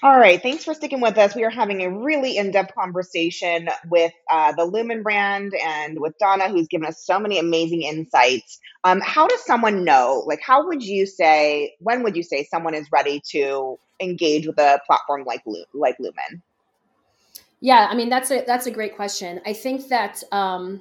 All 0.00 0.16
right, 0.16 0.40
thanks 0.40 0.62
for 0.62 0.74
sticking 0.74 1.00
with 1.00 1.18
us. 1.18 1.34
We 1.34 1.42
are 1.42 1.50
having 1.50 1.82
a 1.82 1.90
really 1.90 2.36
in 2.36 2.52
depth 2.52 2.72
conversation 2.72 3.68
with 3.90 4.12
uh, 4.30 4.52
the 4.52 4.64
Lumen 4.64 5.02
brand 5.02 5.54
and 5.54 5.98
with 5.98 6.16
Donna, 6.18 6.48
who's 6.48 6.68
given 6.68 6.86
us 6.86 7.04
so 7.04 7.18
many 7.18 7.40
amazing 7.40 7.82
insights. 7.82 8.60
Um, 8.84 9.00
how 9.00 9.26
does 9.26 9.44
someone 9.44 9.82
know? 9.82 10.22
Like, 10.24 10.40
how 10.40 10.64
would 10.68 10.84
you 10.84 11.04
say, 11.04 11.74
when 11.80 12.04
would 12.04 12.14
you 12.14 12.22
say 12.22 12.44
someone 12.44 12.74
is 12.74 12.86
ready 12.92 13.20
to 13.30 13.76
engage 14.00 14.46
with 14.46 14.60
a 14.60 14.80
platform 14.86 15.24
like, 15.24 15.42
like 15.74 15.96
Lumen? 15.98 16.42
Yeah, 17.60 17.88
I 17.90 17.96
mean, 17.96 18.08
that's 18.08 18.30
a, 18.30 18.44
that's 18.46 18.66
a 18.66 18.70
great 18.70 18.94
question. 18.94 19.40
I 19.44 19.52
think 19.52 19.88
that 19.88 20.22
um, 20.30 20.80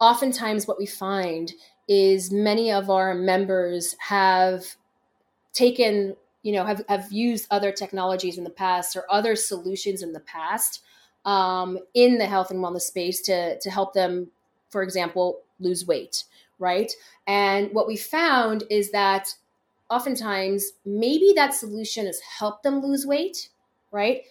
oftentimes 0.00 0.66
what 0.66 0.78
we 0.78 0.86
find 0.86 1.52
is 1.88 2.32
many 2.32 2.72
of 2.72 2.88
our 2.88 3.14
members 3.14 3.94
have 3.98 4.64
taken 5.52 6.16
you 6.46 6.52
know 6.52 6.64
have, 6.64 6.84
have 6.88 7.10
used 7.10 7.48
other 7.50 7.72
technologies 7.72 8.38
in 8.38 8.44
the 8.44 8.50
past 8.50 8.96
or 8.96 9.04
other 9.10 9.34
solutions 9.34 10.02
in 10.02 10.12
the 10.12 10.20
past 10.20 10.82
um, 11.24 11.78
in 11.92 12.18
the 12.18 12.26
health 12.26 12.52
and 12.52 12.60
wellness 12.60 12.82
space 12.82 13.20
to 13.22 13.58
to 13.58 13.70
help 13.70 13.92
them 13.94 14.28
for 14.70 14.82
example 14.82 15.40
lose 15.58 15.84
weight 15.86 16.24
right? 16.58 16.90
And 17.26 17.70
what 17.72 17.86
we 17.86 17.96
found 17.96 18.64
is 18.70 18.90
that 18.92 19.34
oftentimes 19.90 20.72
maybe 20.84 21.32
that 21.36 21.52
solution 21.52 22.06
has 22.06 22.20
helped 22.20 22.62
them 22.62 22.80
lose 22.80 23.04
weight 23.04 23.50
right? 23.90 24.22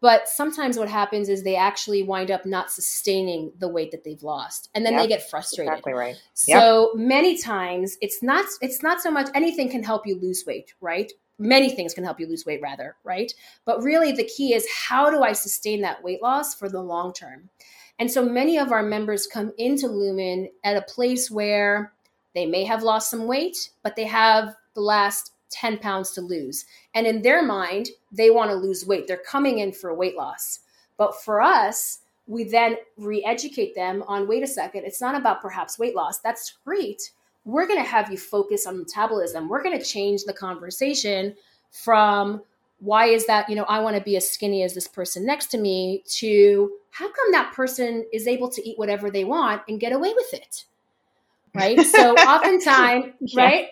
But 0.00 0.28
sometimes 0.28 0.78
what 0.78 0.88
happens 0.88 1.28
is 1.28 1.42
they 1.42 1.56
actually 1.56 2.02
wind 2.02 2.30
up 2.30 2.46
not 2.46 2.70
sustaining 2.70 3.52
the 3.58 3.68
weight 3.68 3.90
that 3.90 4.02
they've 4.02 4.22
lost 4.22 4.70
and 4.74 4.84
then 4.84 4.94
yep, 4.94 5.02
they 5.02 5.08
get 5.08 5.30
frustrated. 5.30 5.72
exactly 5.72 5.92
right. 5.92 6.16
So 6.34 6.90
yep. 6.94 7.06
many 7.06 7.38
times 7.38 7.96
it's 8.00 8.22
not 8.22 8.46
it's 8.60 8.82
not 8.82 9.00
so 9.00 9.10
much 9.10 9.28
anything 9.34 9.70
can 9.70 9.82
help 9.82 10.06
you 10.06 10.18
lose 10.18 10.44
weight 10.46 10.74
right 10.80 11.12
many 11.40 11.70
things 11.70 11.94
can 11.94 12.04
help 12.04 12.20
you 12.20 12.26
lose 12.26 12.46
weight 12.46 12.60
rather 12.62 12.94
right? 13.02 13.32
But 13.64 13.82
really 13.82 14.12
the 14.12 14.24
key 14.24 14.54
is 14.54 14.66
how 14.88 15.10
do 15.10 15.22
i 15.22 15.32
sustain 15.32 15.80
that 15.80 16.02
weight 16.04 16.22
loss 16.22 16.54
for 16.54 16.68
the 16.68 16.82
long 16.82 17.12
term? 17.12 17.48
And 17.98 18.10
so 18.10 18.24
many 18.24 18.58
of 18.58 18.72
our 18.72 18.82
members 18.82 19.26
come 19.26 19.52
into 19.58 19.88
lumen 19.88 20.50
at 20.64 20.76
a 20.76 20.82
place 20.82 21.30
where 21.30 21.92
they 22.34 22.46
may 22.46 22.64
have 22.64 22.82
lost 22.82 23.10
some 23.10 23.26
weight 23.26 23.70
but 23.82 23.96
they 23.96 24.04
have 24.04 24.54
the 24.74 24.82
last 24.82 25.32
10 25.50 25.78
pounds 25.78 26.12
to 26.12 26.20
lose. 26.20 26.66
And 26.94 27.06
in 27.06 27.22
their 27.22 27.42
mind 27.42 27.88
they 28.12 28.30
want 28.30 28.50
to 28.50 28.56
lose 28.56 28.86
weight. 28.86 29.08
They're 29.08 29.16
coming 29.16 29.58
in 29.60 29.72
for 29.72 29.94
weight 29.94 30.16
loss. 30.16 30.60
But 30.98 31.20
for 31.22 31.40
us 31.40 32.00
we 32.26 32.44
then 32.44 32.76
re-educate 32.98 33.74
them 33.74 34.04
on 34.06 34.28
wait 34.28 34.42
a 34.42 34.46
second 34.46 34.84
it's 34.84 35.00
not 35.00 35.16
about 35.16 35.40
perhaps 35.40 35.78
weight 35.78 35.96
loss. 35.96 36.20
That's 36.20 36.58
great 36.64 37.10
we're 37.44 37.66
going 37.66 37.82
to 37.82 37.88
have 37.88 38.10
you 38.10 38.18
focus 38.18 38.66
on 38.66 38.78
metabolism. 38.78 39.48
We're 39.48 39.62
going 39.62 39.78
to 39.78 39.84
change 39.84 40.24
the 40.24 40.32
conversation 40.32 41.34
from 41.70 42.42
why 42.80 43.06
is 43.06 43.26
that, 43.26 43.48
you 43.48 43.54
know, 43.54 43.64
I 43.64 43.80
want 43.80 43.96
to 43.96 44.02
be 44.02 44.16
as 44.16 44.28
skinny 44.28 44.62
as 44.62 44.74
this 44.74 44.88
person 44.88 45.26
next 45.26 45.46
to 45.48 45.58
me 45.58 46.02
to 46.16 46.72
how 46.90 47.06
come 47.06 47.32
that 47.32 47.52
person 47.52 48.06
is 48.12 48.26
able 48.26 48.48
to 48.50 48.68
eat 48.68 48.78
whatever 48.78 49.10
they 49.10 49.24
want 49.24 49.62
and 49.68 49.78
get 49.78 49.92
away 49.92 50.12
with 50.14 50.34
it? 50.34 50.64
Right. 51.54 51.78
So 51.86 52.14
oftentimes, 52.14 53.14
yeah. 53.20 53.42
right? 53.42 53.68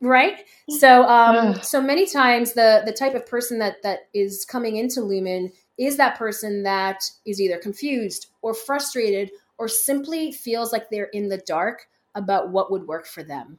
Right. 0.00 0.44
So 0.68 1.04
um 1.04 1.54
so 1.62 1.80
many 1.80 2.06
times 2.06 2.52
the 2.52 2.82
the 2.84 2.92
type 2.92 3.14
of 3.14 3.26
person 3.26 3.58
that 3.60 3.82
that 3.82 4.08
is 4.12 4.44
coming 4.44 4.76
into 4.76 5.00
Lumen 5.00 5.52
is 5.78 5.96
that 5.96 6.18
person 6.18 6.62
that 6.64 7.02
is 7.24 7.40
either 7.40 7.58
confused 7.58 8.28
or 8.42 8.52
frustrated 8.52 9.30
or 9.58 9.68
simply 9.68 10.32
feels 10.32 10.72
like 10.72 10.90
they're 10.90 11.04
in 11.04 11.28
the 11.28 11.38
dark 11.38 11.88
about 12.16 12.50
what 12.50 12.72
would 12.72 12.86
work 12.88 13.06
for 13.06 13.22
them. 13.22 13.58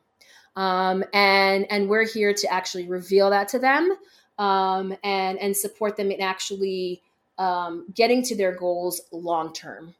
Um, 0.57 1.03
and 1.13 1.65
and 1.69 1.87
we're 1.87 2.07
here 2.07 2.33
to 2.33 2.51
actually 2.51 2.87
reveal 2.87 3.29
that 3.29 3.47
to 3.49 3.59
them 3.59 3.95
um, 4.39 4.95
and 5.03 5.39
and 5.39 5.55
support 5.55 5.95
them 5.95 6.11
in 6.11 6.19
actually 6.19 7.01
um, 7.37 7.85
getting 7.93 8.23
to 8.23 8.35
their 8.35 8.55
goals 8.55 9.01
long 9.11 9.53
term. 9.53 9.93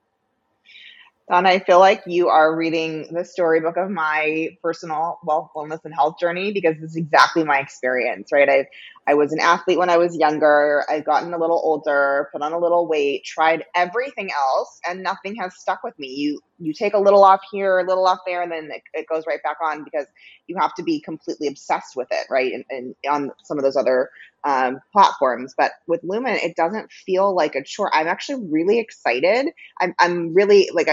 Donna, 1.29 1.49
I 1.49 1.59
feel 1.59 1.79
like 1.79 2.03
you 2.07 2.29
are 2.29 2.55
reading 2.55 3.07
the 3.11 3.25
storybook 3.25 3.75
of 3.75 3.89
my 3.89 4.57
personal 4.63 5.19
wealth, 5.23 5.51
wellness, 5.55 5.83
and 5.83 5.93
health 5.93 6.17
journey 6.19 6.53
because 6.53 6.75
this 6.79 6.91
is 6.91 6.95
exactly 6.95 7.43
my 7.43 7.59
experience, 7.59 8.31
right? 8.31 8.49
I 8.49 8.67
I 9.07 9.13
was 9.13 9.31
an 9.31 9.39
athlete 9.39 9.77
when 9.77 9.89
I 9.89 9.97
was 9.97 10.15
younger. 10.17 10.83
I've 10.89 11.05
gotten 11.05 11.33
a 11.33 11.37
little 11.37 11.61
older, 11.63 12.29
put 12.33 12.41
on 12.41 12.53
a 12.53 12.59
little 12.59 12.87
weight, 12.87 13.23
tried 13.25 13.63
everything 13.75 14.29
else, 14.31 14.79
and 14.87 15.01
nothing 15.03 15.35
has 15.37 15.55
stuck 15.57 15.83
with 15.83 15.97
me. 15.97 16.09
You 16.09 16.41
you 16.59 16.73
take 16.73 16.93
a 16.93 16.99
little 16.99 17.23
off 17.23 17.41
here, 17.51 17.79
a 17.79 17.87
little 17.87 18.05
off 18.05 18.19
there, 18.25 18.41
and 18.41 18.51
then 18.51 18.69
it, 18.71 18.81
it 18.93 19.07
goes 19.07 19.25
right 19.27 19.41
back 19.43 19.57
on 19.63 19.83
because 19.83 20.07
you 20.47 20.57
have 20.59 20.73
to 20.75 20.83
be 20.83 20.99
completely 20.99 21.47
obsessed 21.47 21.95
with 21.95 22.07
it, 22.11 22.27
right? 22.29 22.53
And, 22.53 22.65
and 22.69 22.95
on 23.09 23.31
some 23.43 23.57
of 23.57 23.63
those 23.63 23.77
other 23.77 24.09
um, 24.43 24.79
platforms. 24.91 25.53
But 25.57 25.71
with 25.87 26.01
Lumen, 26.03 26.35
it 26.35 26.55
doesn't 26.55 26.91
feel 26.91 27.35
like 27.35 27.55
a 27.55 27.63
chore. 27.63 27.93
I'm 27.95 28.07
actually 28.07 28.45
really 28.49 28.79
excited. 28.79 29.47
I'm 29.79 29.95
I'm 29.99 30.33
really 30.33 30.69
like 30.73 30.89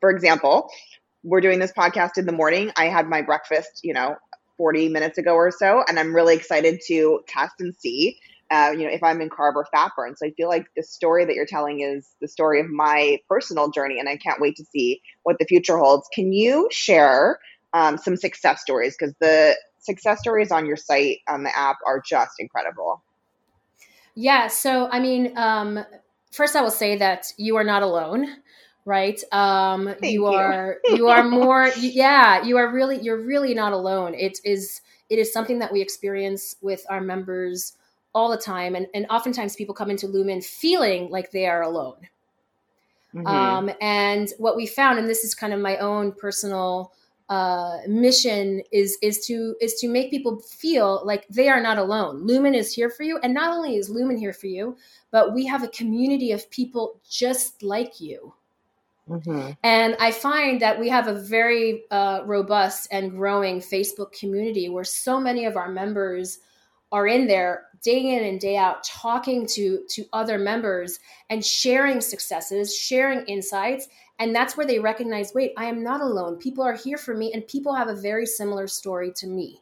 for 0.00 0.10
example, 0.10 0.70
we're 1.24 1.40
doing 1.40 1.58
this 1.58 1.72
podcast 1.72 2.18
in 2.18 2.26
the 2.26 2.32
morning. 2.32 2.70
I 2.76 2.86
had 2.86 3.08
my 3.08 3.22
breakfast, 3.22 3.80
you 3.82 3.92
know, 3.94 4.16
40 4.58 4.90
minutes 4.90 5.16
ago 5.16 5.32
or 5.32 5.50
so, 5.50 5.82
and 5.88 5.98
I'm 5.98 6.14
really 6.14 6.34
excited 6.34 6.80
to 6.88 7.20
test 7.26 7.54
and 7.60 7.74
see, 7.74 8.18
uh, 8.50 8.72
you 8.72 8.84
know, 8.84 8.92
if 8.92 9.02
I'm 9.02 9.22
in 9.22 9.30
carb 9.30 9.54
or 9.54 9.66
fat 9.72 9.92
burn. 9.96 10.16
So 10.16 10.26
I 10.26 10.32
feel 10.32 10.48
like 10.48 10.66
the 10.76 10.82
story 10.82 11.24
that 11.24 11.34
you're 11.34 11.46
telling 11.46 11.80
is 11.80 12.06
the 12.20 12.28
story 12.28 12.60
of 12.60 12.68
my 12.68 13.18
personal 13.28 13.70
journey, 13.70 13.98
and 13.98 14.08
I 14.08 14.18
can't 14.18 14.40
wait 14.40 14.56
to 14.56 14.64
see 14.64 15.00
what 15.22 15.38
the 15.38 15.46
future 15.46 15.78
holds. 15.78 16.06
Can 16.12 16.32
you 16.32 16.68
share 16.70 17.38
um, 17.72 17.96
some 17.96 18.16
success 18.16 18.60
stories? 18.60 18.96
Because 18.98 19.14
the 19.20 19.56
success 19.78 20.20
stories 20.20 20.52
on 20.52 20.66
your 20.66 20.76
site 20.76 21.18
on 21.28 21.44
the 21.44 21.56
app 21.56 21.76
are 21.86 22.02
just 22.04 22.32
incredible. 22.38 23.02
Yeah. 24.14 24.48
So 24.48 24.88
I 24.90 24.98
mean, 24.98 25.38
um, 25.38 25.78
first 26.32 26.56
I 26.56 26.60
will 26.60 26.70
say 26.72 26.98
that 26.98 27.32
you 27.36 27.56
are 27.56 27.64
not 27.64 27.82
alone 27.82 28.26
right 28.84 29.22
um 29.32 29.94
you, 30.02 30.10
you 30.10 30.26
are 30.26 30.78
you 30.94 31.08
are 31.08 31.24
more 31.24 31.68
yeah 31.78 32.42
you 32.42 32.56
are 32.56 32.72
really 32.72 33.00
you're 33.00 33.22
really 33.22 33.54
not 33.54 33.72
alone 33.72 34.14
it 34.14 34.38
is 34.44 34.80
it 35.10 35.18
is 35.18 35.32
something 35.32 35.58
that 35.58 35.72
we 35.72 35.80
experience 35.80 36.56
with 36.60 36.84
our 36.88 37.00
members 37.00 37.74
all 38.14 38.30
the 38.30 38.36
time 38.36 38.74
and, 38.74 38.86
and 38.94 39.06
oftentimes 39.10 39.56
people 39.56 39.74
come 39.74 39.90
into 39.90 40.06
lumen 40.06 40.40
feeling 40.40 41.10
like 41.10 41.30
they 41.30 41.46
are 41.46 41.62
alone 41.62 42.08
mm-hmm. 43.14 43.26
um, 43.26 43.70
and 43.80 44.32
what 44.38 44.56
we 44.56 44.66
found 44.66 44.98
and 44.98 45.08
this 45.08 45.24
is 45.24 45.34
kind 45.34 45.52
of 45.52 45.60
my 45.60 45.76
own 45.78 46.12
personal 46.12 46.92
uh, 47.28 47.80
mission 47.86 48.62
is 48.72 48.96
is 49.02 49.26
to 49.26 49.54
is 49.60 49.74
to 49.74 49.88
make 49.88 50.10
people 50.10 50.40
feel 50.40 51.02
like 51.04 51.26
they 51.28 51.48
are 51.48 51.60
not 51.60 51.76
alone. 51.76 52.26
Lumen 52.26 52.54
is 52.54 52.72
here 52.72 52.88
for 52.88 53.02
you, 53.02 53.18
and 53.18 53.34
not 53.34 53.50
only 53.50 53.76
is 53.76 53.90
Lumen 53.90 54.16
here 54.16 54.32
for 54.32 54.46
you, 54.46 54.76
but 55.10 55.34
we 55.34 55.44
have 55.44 55.62
a 55.62 55.68
community 55.68 56.32
of 56.32 56.48
people 56.50 56.98
just 57.08 57.62
like 57.62 58.00
you. 58.00 58.32
Mm-hmm. 59.08 59.50
And 59.62 59.96
I 59.98 60.10
find 60.10 60.60
that 60.60 60.78
we 60.78 60.88
have 60.88 61.08
a 61.08 61.14
very 61.14 61.84
uh, 61.90 62.22
robust 62.24 62.88
and 62.90 63.10
growing 63.10 63.60
Facebook 63.60 64.12
community 64.12 64.68
where 64.68 64.84
so 64.84 65.18
many 65.20 65.44
of 65.44 65.56
our 65.56 65.70
members 65.70 66.38
are 66.92 67.06
in 67.06 67.26
there 67.26 67.64
day 67.82 68.16
in 68.16 68.24
and 68.24 68.40
day 68.40 68.56
out 68.56 68.82
talking 68.82 69.46
to 69.46 69.84
to 69.88 70.04
other 70.12 70.38
members 70.38 70.98
and 71.30 71.44
sharing 71.44 72.00
successes 72.00 72.76
sharing 72.76 73.20
insights 73.26 73.88
and 74.18 74.34
that's 74.34 74.56
where 74.56 74.66
they 74.66 74.78
recognize 74.78 75.32
wait 75.34 75.52
i 75.56 75.64
am 75.64 75.82
not 75.82 76.00
alone 76.00 76.36
people 76.36 76.64
are 76.64 76.74
here 76.74 76.98
for 76.98 77.14
me 77.14 77.32
and 77.32 77.46
people 77.46 77.74
have 77.74 77.88
a 77.88 77.94
very 77.94 78.26
similar 78.26 78.66
story 78.66 79.12
to 79.12 79.26
me 79.26 79.60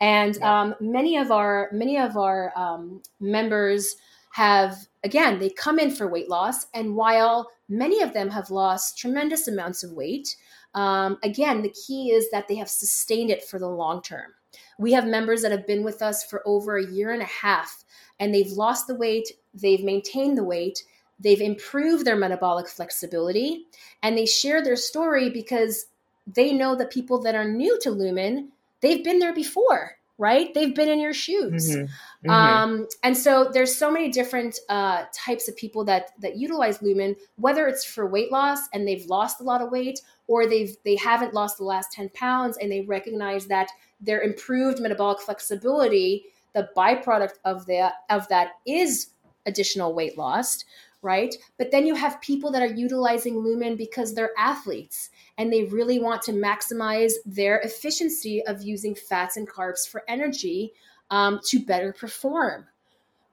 and 0.00 0.36
yeah. 0.36 0.60
um, 0.60 0.74
many 0.80 1.16
of 1.16 1.30
our 1.30 1.68
many 1.72 1.98
of 1.98 2.16
our 2.16 2.52
um, 2.56 3.02
members 3.20 3.96
have 4.30 4.87
again 5.04 5.38
they 5.38 5.50
come 5.50 5.78
in 5.78 5.90
for 5.90 6.08
weight 6.08 6.28
loss 6.28 6.66
and 6.74 6.94
while 6.94 7.48
many 7.68 8.02
of 8.02 8.12
them 8.12 8.30
have 8.30 8.50
lost 8.50 8.98
tremendous 8.98 9.48
amounts 9.48 9.82
of 9.82 9.92
weight 9.92 10.36
um, 10.74 11.18
again 11.22 11.62
the 11.62 11.74
key 11.86 12.10
is 12.10 12.30
that 12.30 12.48
they 12.48 12.56
have 12.56 12.68
sustained 12.68 13.30
it 13.30 13.44
for 13.44 13.58
the 13.58 13.68
long 13.68 14.02
term. 14.02 14.32
We 14.78 14.92
have 14.92 15.06
members 15.06 15.42
that 15.42 15.52
have 15.52 15.66
been 15.66 15.82
with 15.82 16.02
us 16.02 16.24
for 16.24 16.42
over 16.46 16.76
a 16.76 16.90
year 16.90 17.12
and 17.12 17.22
a 17.22 17.26
half 17.26 17.84
and 18.18 18.34
they've 18.34 18.50
lost 18.52 18.86
the 18.86 18.94
weight 18.94 19.28
they've 19.54 19.84
maintained 19.84 20.36
the 20.36 20.44
weight 20.44 20.82
they've 21.20 21.40
improved 21.40 22.04
their 22.04 22.16
metabolic 22.16 22.68
flexibility 22.68 23.66
and 24.02 24.16
they 24.16 24.26
share 24.26 24.62
their 24.62 24.76
story 24.76 25.30
because 25.30 25.86
they 26.26 26.52
know 26.52 26.74
the 26.74 26.86
people 26.86 27.20
that 27.22 27.34
are 27.34 27.48
new 27.48 27.78
to 27.80 27.90
lumen 27.90 28.50
they've 28.80 29.04
been 29.04 29.18
there 29.18 29.34
before 29.34 29.97
right 30.18 30.52
they've 30.52 30.74
been 30.74 30.88
in 30.88 31.00
your 31.00 31.14
shoes 31.14 31.70
mm-hmm. 31.70 31.84
Mm-hmm. 32.28 32.30
Um, 32.30 32.88
and 33.04 33.16
so 33.16 33.48
there's 33.52 33.74
so 33.74 33.90
many 33.90 34.10
different 34.10 34.58
uh, 34.68 35.04
types 35.14 35.48
of 35.48 35.56
people 35.56 35.84
that 35.84 36.10
that 36.20 36.36
utilize 36.36 36.82
lumen 36.82 37.16
whether 37.36 37.66
it's 37.66 37.84
for 37.84 38.06
weight 38.06 38.32
loss 38.32 38.68
and 38.74 38.86
they've 38.86 39.06
lost 39.06 39.40
a 39.40 39.44
lot 39.44 39.62
of 39.62 39.70
weight 39.70 40.00
or 40.26 40.46
they've 40.46 40.76
they 40.84 40.96
haven't 40.96 41.34
lost 41.34 41.56
the 41.58 41.64
last 41.64 41.92
10 41.92 42.10
pounds 42.10 42.58
and 42.58 42.70
they 42.70 42.82
recognize 42.82 43.46
that 43.46 43.70
their 44.00 44.20
improved 44.20 44.80
metabolic 44.80 45.20
flexibility 45.20 46.26
the 46.54 46.68
byproduct 46.76 47.34
of 47.44 47.64
that 47.66 47.94
of 48.10 48.26
that 48.28 48.52
is 48.66 49.10
additional 49.46 49.94
weight 49.94 50.18
loss 50.18 50.64
right? 51.02 51.34
But 51.56 51.70
then 51.70 51.86
you 51.86 51.94
have 51.94 52.20
people 52.20 52.50
that 52.52 52.62
are 52.62 52.74
utilizing 52.74 53.38
Lumen 53.38 53.76
because 53.76 54.14
they're 54.14 54.32
athletes 54.36 55.10
and 55.36 55.52
they 55.52 55.64
really 55.64 55.98
want 55.98 56.22
to 56.22 56.32
maximize 56.32 57.12
their 57.24 57.58
efficiency 57.60 58.42
of 58.46 58.62
using 58.62 58.94
fats 58.94 59.36
and 59.36 59.48
carbs 59.48 59.88
for 59.88 60.02
energy 60.08 60.72
um, 61.10 61.40
to 61.46 61.60
better 61.60 61.92
perform, 61.92 62.66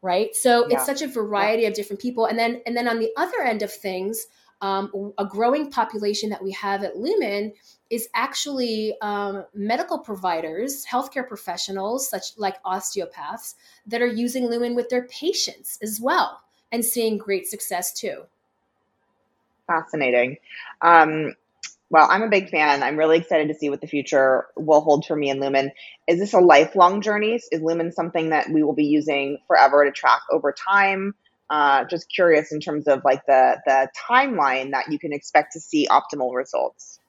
right? 0.01 0.35
So 0.35 0.67
yeah. 0.67 0.75
it's 0.75 0.85
such 0.85 1.01
a 1.01 1.07
variety 1.07 1.63
yeah. 1.63 1.69
of 1.69 1.73
different 1.73 2.01
people. 2.01 2.25
And 2.25 2.37
then 2.37 2.61
and 2.65 2.77
then 2.77 2.87
on 2.87 2.99
the 2.99 3.11
other 3.17 3.41
end 3.41 3.63
of 3.63 3.73
things, 3.73 4.27
um, 4.61 5.13
a 5.17 5.25
growing 5.25 5.69
population 5.69 6.29
that 6.29 6.43
we 6.43 6.51
have 6.51 6.83
at 6.83 6.97
Lumen 6.97 7.53
is 7.89 8.07
actually 8.13 8.95
um, 9.01 9.43
medical 9.53 9.99
providers, 9.99 10.85
healthcare 10.89 11.27
professionals, 11.27 12.09
such 12.09 12.37
like 12.37 12.55
osteopaths, 12.63 13.55
that 13.85 14.01
are 14.01 14.07
using 14.07 14.47
Lumen 14.47 14.75
with 14.75 14.89
their 14.89 15.07
patients 15.07 15.77
as 15.81 15.99
well 15.99 16.41
and 16.71 16.83
seeing 16.83 17.17
great 17.17 17.47
success 17.47 17.93
too. 17.93 18.23
Fascinating. 19.67 20.37
Um, 20.81 21.33
well, 21.89 22.07
I'm 22.09 22.23
a 22.23 22.29
big 22.29 22.49
fan. 22.49 22.83
I'm 22.83 22.97
really 22.97 23.17
excited 23.17 23.47
to 23.47 23.53
see 23.53 23.69
what 23.69 23.81
the 23.81 23.87
future 23.87 24.47
will 24.55 24.81
hold 24.81 25.05
for 25.05 25.15
me 25.15 25.29
and 25.29 25.39
Lumen. 25.39 25.71
Is 26.07 26.19
this 26.19 26.33
a 26.33 26.39
lifelong 26.39 27.01
journey? 27.01 27.39
Is 27.51 27.61
Lumen 27.61 27.91
something 27.91 28.29
that 28.29 28.49
we 28.49 28.63
will 28.63 28.73
be 28.73 28.85
using 28.85 29.37
forever 29.47 29.85
to 29.85 29.91
track 29.91 30.21
over 30.31 30.51
time? 30.51 31.13
Uh, 31.49 31.85
just 31.85 32.07
curious 32.13 32.51
in 32.51 32.59
terms 32.59 32.87
of 32.87 33.03
like 33.05 33.23
the 33.27 33.57
the 33.67 33.87
timeline 34.09 34.71
that 34.71 34.91
you 34.91 34.97
can 34.97 35.13
expect 35.13 35.53
to 35.53 35.59
see 35.59 35.87
optimal 35.87 36.33
results. 36.33 36.99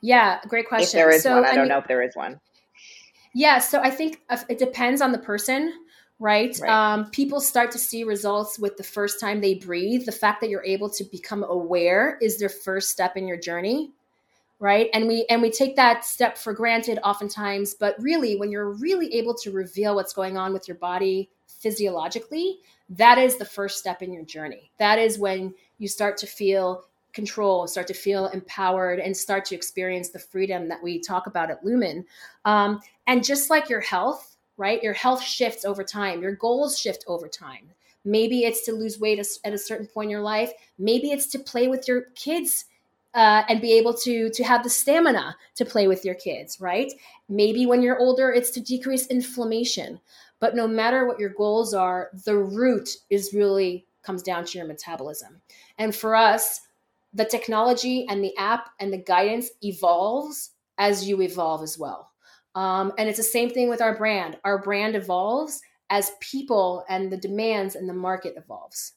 Yeah, 0.00 0.40
great 0.48 0.68
question. 0.68 0.98
If 0.98 1.04
there 1.04 1.10
is 1.10 1.22
so, 1.22 1.34
one, 1.34 1.44
I, 1.44 1.50
I 1.50 1.54
don't 1.54 1.68
know 1.68 1.78
if 1.78 1.86
there 1.86 2.02
is 2.02 2.16
one. 2.16 2.40
Yeah, 3.34 3.58
so 3.58 3.80
I 3.80 3.90
think 3.90 4.22
it 4.48 4.58
depends 4.58 5.02
on 5.02 5.12
the 5.12 5.18
person 5.18 5.72
right? 6.18 6.58
right. 6.60 6.70
Um, 6.70 7.10
people 7.10 7.40
start 7.40 7.70
to 7.72 7.78
see 7.78 8.04
results 8.04 8.58
with 8.58 8.76
the 8.76 8.82
first 8.82 9.20
time 9.20 9.40
they 9.40 9.54
breathe. 9.54 10.06
The 10.06 10.12
fact 10.12 10.40
that 10.40 10.50
you're 10.50 10.64
able 10.64 10.90
to 10.90 11.04
become 11.04 11.44
aware 11.44 12.18
is 12.20 12.38
their 12.38 12.48
first 12.48 12.90
step 12.90 13.16
in 13.16 13.28
your 13.28 13.36
journey, 13.36 13.92
right? 14.58 14.88
And 14.94 15.06
we 15.06 15.26
and 15.28 15.42
we 15.42 15.50
take 15.50 15.76
that 15.76 16.04
step 16.04 16.38
for 16.38 16.52
granted 16.52 16.98
oftentimes, 17.04 17.74
but 17.74 17.96
really, 18.00 18.36
when 18.36 18.50
you're 18.50 18.70
really 18.70 19.12
able 19.14 19.34
to 19.34 19.50
reveal 19.50 19.94
what's 19.94 20.12
going 20.12 20.36
on 20.36 20.52
with 20.52 20.66
your 20.66 20.78
body 20.78 21.30
physiologically, 21.46 22.58
that 22.90 23.18
is 23.18 23.36
the 23.36 23.44
first 23.44 23.78
step 23.78 24.02
in 24.02 24.12
your 24.12 24.24
journey. 24.24 24.70
That 24.78 24.98
is 24.98 25.18
when 25.18 25.54
you 25.78 25.88
start 25.88 26.16
to 26.18 26.26
feel 26.26 26.84
control, 27.12 27.66
start 27.66 27.86
to 27.86 27.94
feel 27.94 28.26
empowered, 28.28 29.00
and 29.00 29.16
start 29.16 29.44
to 29.46 29.54
experience 29.54 30.10
the 30.10 30.18
freedom 30.18 30.68
that 30.68 30.82
we 30.82 31.00
talk 31.00 31.26
about 31.26 31.50
at 31.50 31.64
Lumen. 31.64 32.04
Um, 32.44 32.80
and 33.06 33.24
just 33.24 33.48
like 33.48 33.70
your 33.70 33.80
health 33.80 34.35
right? 34.56 34.82
Your 34.82 34.92
health 34.92 35.22
shifts 35.22 35.64
over 35.64 35.84
time, 35.84 36.22
your 36.22 36.34
goals 36.34 36.78
shift 36.78 37.04
over 37.06 37.28
time. 37.28 37.70
Maybe 38.04 38.44
it's 38.44 38.64
to 38.66 38.72
lose 38.72 39.00
weight 39.00 39.18
at 39.44 39.52
a 39.52 39.58
certain 39.58 39.86
point 39.86 40.06
in 40.06 40.10
your 40.10 40.20
life. 40.20 40.52
Maybe 40.78 41.10
it's 41.10 41.26
to 41.28 41.38
play 41.38 41.66
with 41.66 41.88
your 41.88 42.02
kids 42.14 42.66
uh, 43.14 43.42
and 43.48 43.60
be 43.60 43.72
able 43.72 43.94
to 43.94 44.30
to 44.30 44.44
have 44.44 44.62
the 44.62 44.70
stamina 44.70 45.36
to 45.56 45.64
play 45.64 45.88
with 45.88 46.04
your 46.04 46.14
kids, 46.14 46.60
right? 46.60 46.92
Maybe 47.28 47.66
when 47.66 47.82
you're 47.82 47.98
older, 47.98 48.30
it's 48.30 48.50
to 48.52 48.60
decrease 48.60 49.06
inflammation. 49.06 49.98
But 50.38 50.54
no 50.54 50.68
matter 50.68 51.06
what 51.06 51.18
your 51.18 51.30
goals 51.30 51.72
are, 51.72 52.10
the 52.24 52.36
root 52.36 52.90
is 53.10 53.32
really 53.32 53.86
comes 54.02 54.22
down 54.22 54.44
to 54.44 54.58
your 54.58 54.66
metabolism. 54.66 55.40
And 55.78 55.94
for 55.94 56.14
us, 56.14 56.60
the 57.14 57.24
technology 57.24 58.06
and 58.08 58.22
the 58.22 58.36
app 58.36 58.68
and 58.78 58.92
the 58.92 58.98
guidance 58.98 59.50
evolves 59.62 60.50
as 60.78 61.08
you 61.08 61.22
evolve 61.22 61.62
as 61.62 61.78
well. 61.78 62.10
Um, 62.56 62.92
and 62.98 63.08
it's 63.08 63.18
the 63.18 63.22
same 63.22 63.50
thing 63.50 63.68
with 63.68 63.80
our 63.80 63.96
brand. 63.96 64.38
Our 64.42 64.60
brand 64.60 64.96
evolves 64.96 65.60
as 65.90 66.10
people 66.20 66.84
and 66.88 67.12
the 67.12 67.16
demands 67.16 67.76
and 67.76 67.88
the 67.88 67.94
market 67.94 68.34
evolves. 68.36 68.94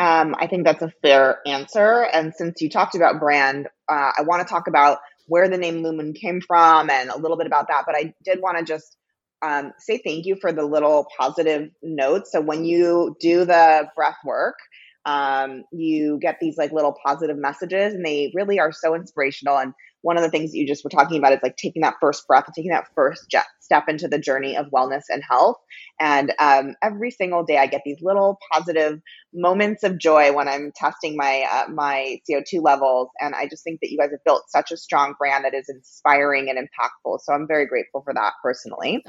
Um, 0.00 0.34
I 0.38 0.46
think 0.46 0.64
that's 0.64 0.82
a 0.82 0.92
fair 1.02 1.40
answer. 1.46 2.08
And 2.12 2.32
since 2.34 2.60
you 2.60 2.70
talked 2.70 2.94
about 2.94 3.20
brand, 3.20 3.68
uh, 3.88 4.12
I 4.18 4.22
want 4.22 4.46
to 4.46 4.50
talk 4.50 4.66
about 4.66 4.98
where 5.26 5.48
the 5.48 5.58
name 5.58 5.82
Lumen 5.82 6.14
came 6.14 6.40
from 6.40 6.88
and 6.88 7.10
a 7.10 7.18
little 7.18 7.36
bit 7.36 7.46
about 7.46 7.68
that. 7.68 7.82
But 7.84 7.94
I 7.94 8.14
did 8.24 8.40
want 8.40 8.58
to 8.58 8.64
just 8.64 8.96
um, 9.42 9.72
say 9.78 10.00
thank 10.04 10.24
you 10.24 10.36
for 10.40 10.50
the 10.50 10.64
little 10.64 11.06
positive 11.18 11.70
notes. 11.82 12.32
So 12.32 12.40
when 12.40 12.64
you 12.64 13.16
do 13.20 13.44
the 13.44 13.88
breath 13.94 14.16
work, 14.24 14.56
um, 15.04 15.64
you 15.72 16.18
get 16.20 16.38
these 16.40 16.56
like 16.56 16.72
little 16.72 16.94
positive 17.04 17.36
messages, 17.36 17.94
and 17.94 18.04
they 18.04 18.32
really 18.34 18.58
are 18.58 18.72
so 18.72 18.94
inspirational. 18.94 19.58
And 19.58 19.72
one 20.02 20.16
of 20.16 20.22
the 20.22 20.30
things 20.30 20.52
that 20.52 20.58
you 20.58 20.66
just 20.66 20.84
were 20.84 20.90
talking 20.90 21.18
about 21.18 21.32
is 21.32 21.40
like 21.42 21.56
taking 21.56 21.82
that 21.82 21.96
first 22.00 22.26
breath 22.26 22.44
and 22.46 22.54
taking 22.54 22.70
that 22.70 22.88
first 22.94 23.34
step 23.60 23.84
into 23.88 24.08
the 24.08 24.18
journey 24.18 24.56
of 24.56 24.66
wellness 24.66 25.02
and 25.08 25.22
health. 25.28 25.56
And 26.00 26.32
um, 26.38 26.74
every 26.82 27.10
single 27.10 27.44
day, 27.44 27.58
I 27.58 27.66
get 27.66 27.82
these 27.84 28.00
little 28.00 28.38
positive 28.52 29.00
moments 29.34 29.82
of 29.82 29.98
joy 29.98 30.32
when 30.32 30.48
I'm 30.48 30.72
testing 30.74 31.16
my 31.16 31.46
uh, 31.50 31.70
my 31.70 32.20
CO2 32.28 32.62
levels. 32.62 33.08
And 33.20 33.34
I 33.34 33.46
just 33.48 33.64
think 33.64 33.80
that 33.80 33.90
you 33.90 33.98
guys 33.98 34.10
have 34.10 34.24
built 34.24 34.44
such 34.48 34.70
a 34.70 34.76
strong 34.76 35.14
brand 35.18 35.44
that 35.44 35.54
is 35.54 35.68
inspiring 35.68 36.48
and 36.48 36.58
impactful. 36.58 37.20
So 37.22 37.32
I'm 37.32 37.46
very 37.46 37.66
grateful 37.66 38.02
for 38.02 38.14
that 38.14 38.32
personally. 38.42 39.02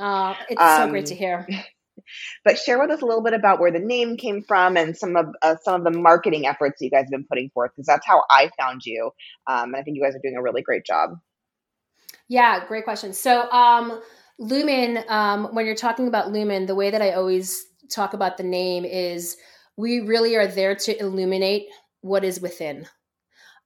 It's 0.49 0.62
um, 0.62 0.88
so 0.88 0.89
great 0.89 1.06
to 1.08 1.15
hear. 1.15 1.47
But 2.43 2.58
share 2.58 2.80
with 2.80 2.89
us 2.91 3.02
a 3.02 3.06
little 3.06 3.24
bit 3.24 3.34
about 3.34 3.60
where 3.60 3.72
the 3.72 3.80
name 3.80 4.17
came 4.17 4.41
from 4.41 4.78
and 4.78 4.98
some 4.98 5.15
of 5.15 5.28
uh, 5.41 5.56
some 5.63 5.76
of 5.76 5.84
the 5.84 5.98
marketing 5.98 6.48
efforts 6.48 6.82
you 6.82 6.89
guys 6.89 7.04
have 7.04 7.12
been 7.12 7.26
putting 7.30 7.50
forth 7.50 7.72
because 7.76 7.88
that's 7.88 8.06
how 8.06 8.24
I 8.30 8.50
found 8.60 8.86
you. 8.86 9.12
Um, 9.48 9.74
and 9.74 9.78
I 9.78 9.84
think 9.84 9.95
you 9.95 10.04
guys 10.04 10.15
are 10.15 10.22
doing 10.22 10.36
a 10.38 10.41
really 10.41 10.62
great 10.62 10.86
job. 10.86 11.12
Yeah, 12.28 12.65
great 12.67 12.84
question. 12.84 13.13
So, 13.13 13.50
um, 13.52 14.02
Lumen, 14.38 15.04
um, 15.10 15.54
when 15.54 15.65
you're 15.65 15.76
talking 15.76 16.08
about 16.08 16.32
Lumen, 16.32 16.65
the 16.65 16.76
way 16.76 16.91
that 16.91 17.02
I 17.02 17.12
always 17.12 17.65
talk 17.89 18.13
about 18.13 18.38
the 18.38 18.43
name 18.43 18.86
is 18.86 19.36
we 19.76 20.00
really 20.02 20.36
are 20.36 20.48
there 20.48 20.76
to 20.76 21.00
illuminate 21.00 21.67
what 22.02 22.24
is 22.24 22.39
within. 22.39 22.88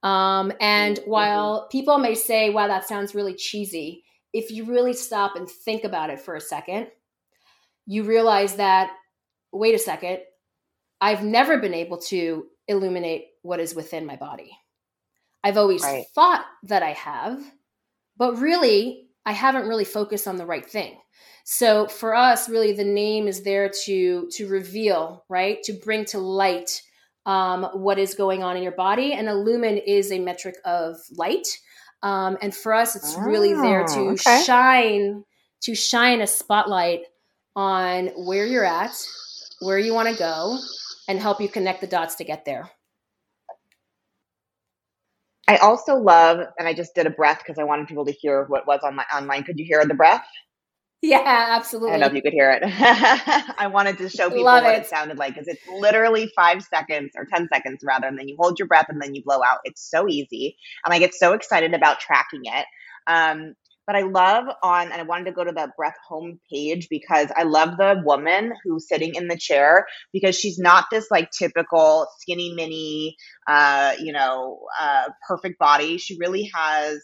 Um, 0.01 0.51
and 0.59 0.97
mm-hmm. 0.97 1.09
while 1.09 1.67
people 1.69 1.97
may 1.97 2.15
say, 2.15 2.49
wow, 2.49 2.67
that 2.67 2.87
sounds 2.87 3.15
really 3.15 3.35
cheesy, 3.35 4.03
if 4.33 4.51
you 4.51 4.65
really 4.65 4.93
stop 4.93 5.35
and 5.35 5.49
think 5.49 5.83
about 5.83 6.09
it 6.09 6.19
for 6.19 6.35
a 6.35 6.41
second, 6.41 6.87
you 7.85 8.03
realize 8.03 8.55
that, 8.55 8.91
wait 9.51 9.75
a 9.75 9.79
second, 9.79 10.19
I've 11.01 11.23
never 11.23 11.57
been 11.57 11.73
able 11.73 11.97
to 12.09 12.45
illuminate 12.67 13.25
what 13.41 13.59
is 13.59 13.75
within 13.75 14.05
my 14.05 14.15
body. 14.15 14.57
I've 15.43 15.57
always 15.57 15.83
right. 15.83 16.05
thought 16.15 16.45
that 16.63 16.83
I 16.83 16.91
have, 16.91 17.43
but 18.17 18.39
really, 18.39 19.07
I 19.25 19.33
haven't 19.33 19.67
really 19.67 19.85
focused 19.85 20.27
on 20.27 20.37
the 20.37 20.45
right 20.45 20.65
thing. 20.65 20.97
So 21.43 21.87
for 21.87 22.15
us, 22.15 22.47
really, 22.47 22.71
the 22.71 22.85
name 22.85 23.27
is 23.27 23.43
there 23.43 23.69
to 23.85 24.29
to 24.31 24.47
reveal, 24.47 25.25
right, 25.27 25.61
to 25.63 25.73
bring 25.73 26.05
to 26.05 26.19
light 26.19 26.81
um, 27.25 27.63
what 27.73 27.99
is 27.99 28.15
going 28.15 28.43
on 28.43 28.55
in 28.55 28.63
your 28.63 28.73
body. 28.73 29.13
And 29.13 29.27
a 29.27 29.35
lumen 29.35 29.77
is 29.77 30.11
a 30.11 30.19
metric 30.19 30.55
of 30.63 30.97
light. 31.17 31.47
Um, 32.01 32.37
and 32.41 32.53
for 32.53 32.73
us, 32.73 32.95
it's 32.95 33.15
really 33.17 33.53
there 33.53 33.85
to 33.85 33.99
Oh, 33.99 34.09
okay. 34.11 34.43
shine 34.45 35.23
to 35.61 35.75
shine 35.75 36.21
a 36.21 36.27
spotlight 36.27 37.01
on 37.55 38.07
where 38.15 38.45
you're 38.45 38.65
at, 38.65 38.93
where 39.59 39.79
you 39.79 39.93
want 39.93 40.09
to 40.09 40.15
go, 40.15 40.57
and 41.07 41.19
help 41.19 41.41
you 41.41 41.49
connect 41.49 41.81
the 41.81 41.87
dots 41.87 42.15
to 42.15 42.23
get 42.23 42.45
there. 42.45 42.69
I 45.47 45.57
also 45.57 45.95
love, 45.95 46.39
and 46.57 46.67
I 46.67 46.73
just 46.73 46.95
did 46.95 47.05
a 47.05 47.09
breath 47.09 47.39
because 47.39 47.59
I 47.59 47.63
wanted 47.63 47.87
people 47.87 48.05
to 48.05 48.11
hear 48.13 48.45
what 48.45 48.65
was 48.65 48.79
on 48.83 48.95
my 48.95 49.05
online. 49.13 49.43
Could 49.43 49.59
you 49.59 49.65
hear 49.65 49.85
the 49.85 49.93
breath? 49.93 50.25
Yeah, 51.01 51.17
I 51.17 51.57
absolutely. 51.57 51.91
don't 51.91 51.99
know 51.99 52.07
if 52.07 52.13
you 52.13 52.21
could 52.21 52.31
hear 52.31 52.49
it. 52.51 52.63
I 53.59 53.67
wanted 53.67 53.97
to 53.97 54.07
show 54.07 54.29
people 54.29 54.45
Love 54.45 54.63
what 54.63 54.73
it. 54.73 54.83
it 54.83 54.87
sounded 54.87 55.17
like 55.17 55.33
because 55.33 55.49
it's 55.49 55.61
literally 55.67 56.31
five 56.33 56.63
seconds 56.63 57.11
or 57.17 57.25
10 57.25 57.49
seconds 57.51 57.81
rather, 57.83 58.07
and 58.07 58.17
then 58.17 58.29
you 58.29 58.37
hold 58.39 58.57
your 58.57 58.69
breath 58.69 58.85
and 58.87 59.01
then 59.01 59.13
you 59.13 59.21
blow 59.21 59.43
out. 59.43 59.57
It's 59.65 59.89
so 59.91 60.07
easy. 60.07 60.55
And 60.85 60.93
I 60.93 60.99
get 60.99 61.13
so 61.13 61.33
excited 61.33 61.73
about 61.73 61.99
tracking 61.99 62.43
it. 62.45 62.65
Um, 63.07 63.53
but 63.85 63.95
I 63.95 64.01
love 64.01 64.45
on, 64.63 64.91
and 64.91 64.93
I 64.93 65.03
wanted 65.03 65.25
to 65.25 65.31
go 65.31 65.43
to 65.43 65.51
the 65.51 65.71
breath 65.77 65.97
home 66.07 66.39
page 66.51 66.87
because 66.89 67.27
I 67.35 67.43
love 67.43 67.77
the 67.77 68.01
woman 68.05 68.53
who's 68.63 68.87
sitting 68.87 69.15
in 69.15 69.27
the 69.27 69.37
chair 69.37 69.85
because 70.11 70.37
she's 70.37 70.57
not 70.57 70.85
this 70.91 71.07
like 71.11 71.31
typical 71.31 72.07
skinny 72.19 72.53
mini, 72.55 73.15
uh, 73.47 73.93
you 73.99 74.13
know, 74.13 74.59
uh, 74.79 75.09
perfect 75.27 75.59
body. 75.59 75.97
She 75.97 76.17
really 76.17 76.49
has 76.53 77.01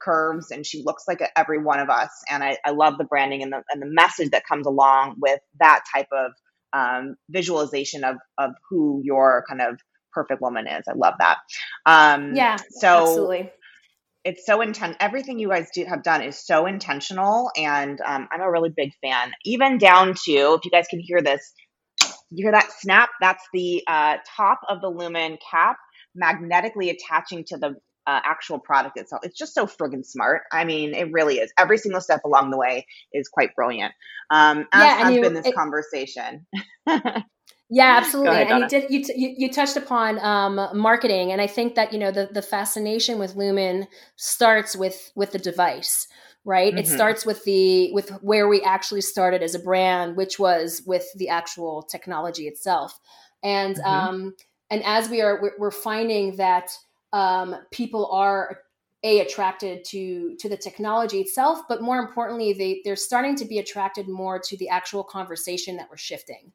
curves 0.00 0.50
and 0.50 0.64
she 0.64 0.82
looks 0.84 1.04
like 1.08 1.20
every 1.36 1.58
one 1.58 1.80
of 1.80 1.88
us 1.90 2.10
and 2.30 2.44
I, 2.44 2.58
I 2.64 2.70
love 2.70 2.96
the 2.98 3.04
branding 3.04 3.42
and 3.42 3.52
the, 3.52 3.62
and 3.70 3.82
the 3.82 3.88
message 3.88 4.30
that 4.30 4.44
comes 4.46 4.66
along 4.66 5.16
with 5.20 5.40
that 5.58 5.82
type 5.92 6.06
of 6.12 6.32
um, 6.72 7.16
visualization 7.28 8.04
of, 8.04 8.16
of 8.38 8.52
who 8.68 9.00
your 9.04 9.44
kind 9.48 9.60
of 9.60 9.80
perfect 10.12 10.40
woman 10.40 10.66
is 10.66 10.84
i 10.88 10.92
love 10.94 11.14
that 11.18 11.38
um, 11.86 12.34
Yeah, 12.34 12.56
so 12.70 12.98
absolutely. 12.98 13.50
It's 14.24 14.44
so 14.46 14.60
intent 14.60 14.96
everything 15.00 15.38
you 15.38 15.48
guys 15.48 15.68
do 15.74 15.84
have 15.84 16.02
done 16.02 16.22
is 16.22 16.38
so 16.44 16.66
intentional 16.66 17.50
and 17.56 18.00
um, 18.04 18.28
i'm 18.32 18.40
a 18.40 18.50
really 18.50 18.70
big 18.74 18.92
fan 19.02 19.32
even 19.44 19.78
down 19.78 20.14
to 20.14 20.32
if 20.54 20.64
you 20.64 20.70
guys 20.70 20.86
can 20.90 21.00
hear 21.00 21.22
this 21.22 21.52
you 22.30 22.44
hear 22.44 22.52
that 22.52 22.70
snap? 22.78 23.10
That's 23.20 23.44
the 23.52 23.82
uh, 23.86 24.16
top 24.36 24.60
of 24.68 24.80
the 24.80 24.88
lumen 24.88 25.38
cap 25.50 25.76
magnetically 26.14 26.90
attaching 26.90 27.44
to 27.48 27.56
the 27.58 27.68
uh, 28.06 28.20
actual 28.24 28.58
product 28.58 28.98
itself. 28.98 29.22
It's 29.24 29.36
just 29.38 29.54
so 29.54 29.66
friggin' 29.66 30.04
smart. 30.04 30.42
I 30.52 30.64
mean 30.64 30.94
it 30.94 31.12
really 31.12 31.38
is. 31.38 31.52
Every 31.58 31.78
single 31.78 32.00
step 32.00 32.20
along 32.24 32.50
the 32.50 32.56
way 32.58 32.86
is 33.12 33.28
quite 33.28 33.54
brilliant. 33.54 33.92
Um, 34.30 34.66
as 34.72 34.84
Yeah, 34.84 34.96
has 34.96 35.14
you- 35.14 35.20
been 35.22 35.34
this 35.34 35.46
it- 35.46 35.54
conversation 35.54 36.46
Yeah, 37.72 37.96
absolutely. 37.98 38.42
ahead, 38.42 38.50
and 38.50 38.58
you 38.58 38.68
did 38.68 38.90
you, 38.90 39.04
t- 39.04 39.34
you 39.38 39.52
touched 39.52 39.76
upon 39.76 40.18
um, 40.18 40.56
marketing, 40.76 41.30
and 41.30 41.40
I 41.40 41.46
think 41.46 41.76
that 41.76 41.92
you 41.92 42.00
know 42.00 42.10
the 42.10 42.28
the 42.32 42.42
fascination 42.42 43.18
with 43.18 43.36
Lumen 43.36 43.86
starts 44.16 44.74
with 44.74 45.12
with 45.14 45.30
the 45.30 45.38
device, 45.38 46.08
right? 46.44 46.76
It 46.76 46.86
Mhm. 46.86 46.94
starts 46.94 47.24
with 47.24 47.44
the 47.44 47.92
with 47.92 48.10
where 48.22 48.48
we 48.48 48.60
actually 48.62 49.02
started 49.02 49.40
as 49.44 49.54
a 49.54 49.60
brand, 49.60 50.16
which 50.16 50.36
was 50.38 50.82
with 50.84 51.06
the 51.14 51.28
actual 51.28 51.82
technology 51.82 52.48
itself, 52.48 52.98
and 53.44 53.76
Mhm. 53.76 53.84
um, 53.84 54.34
and 54.68 54.82
as 54.84 55.08
we 55.08 55.20
are 55.22 55.40
we're, 55.40 55.54
we're 55.58 55.70
finding 55.70 56.34
that 56.36 56.76
um, 57.12 57.54
people 57.70 58.10
are 58.10 58.62
a 59.04 59.20
attracted 59.20 59.84
to 59.84 60.34
to 60.40 60.48
the 60.48 60.56
technology 60.56 61.20
itself, 61.20 61.60
but 61.68 61.82
more 61.82 62.00
importantly, 62.00 62.52
they 62.52 62.80
they're 62.84 62.96
starting 62.96 63.36
to 63.36 63.44
be 63.44 63.60
attracted 63.60 64.08
more 64.08 64.40
to 64.40 64.56
the 64.56 64.68
actual 64.68 65.04
conversation 65.04 65.76
that 65.76 65.88
we're 65.88 65.96
shifting 65.96 66.52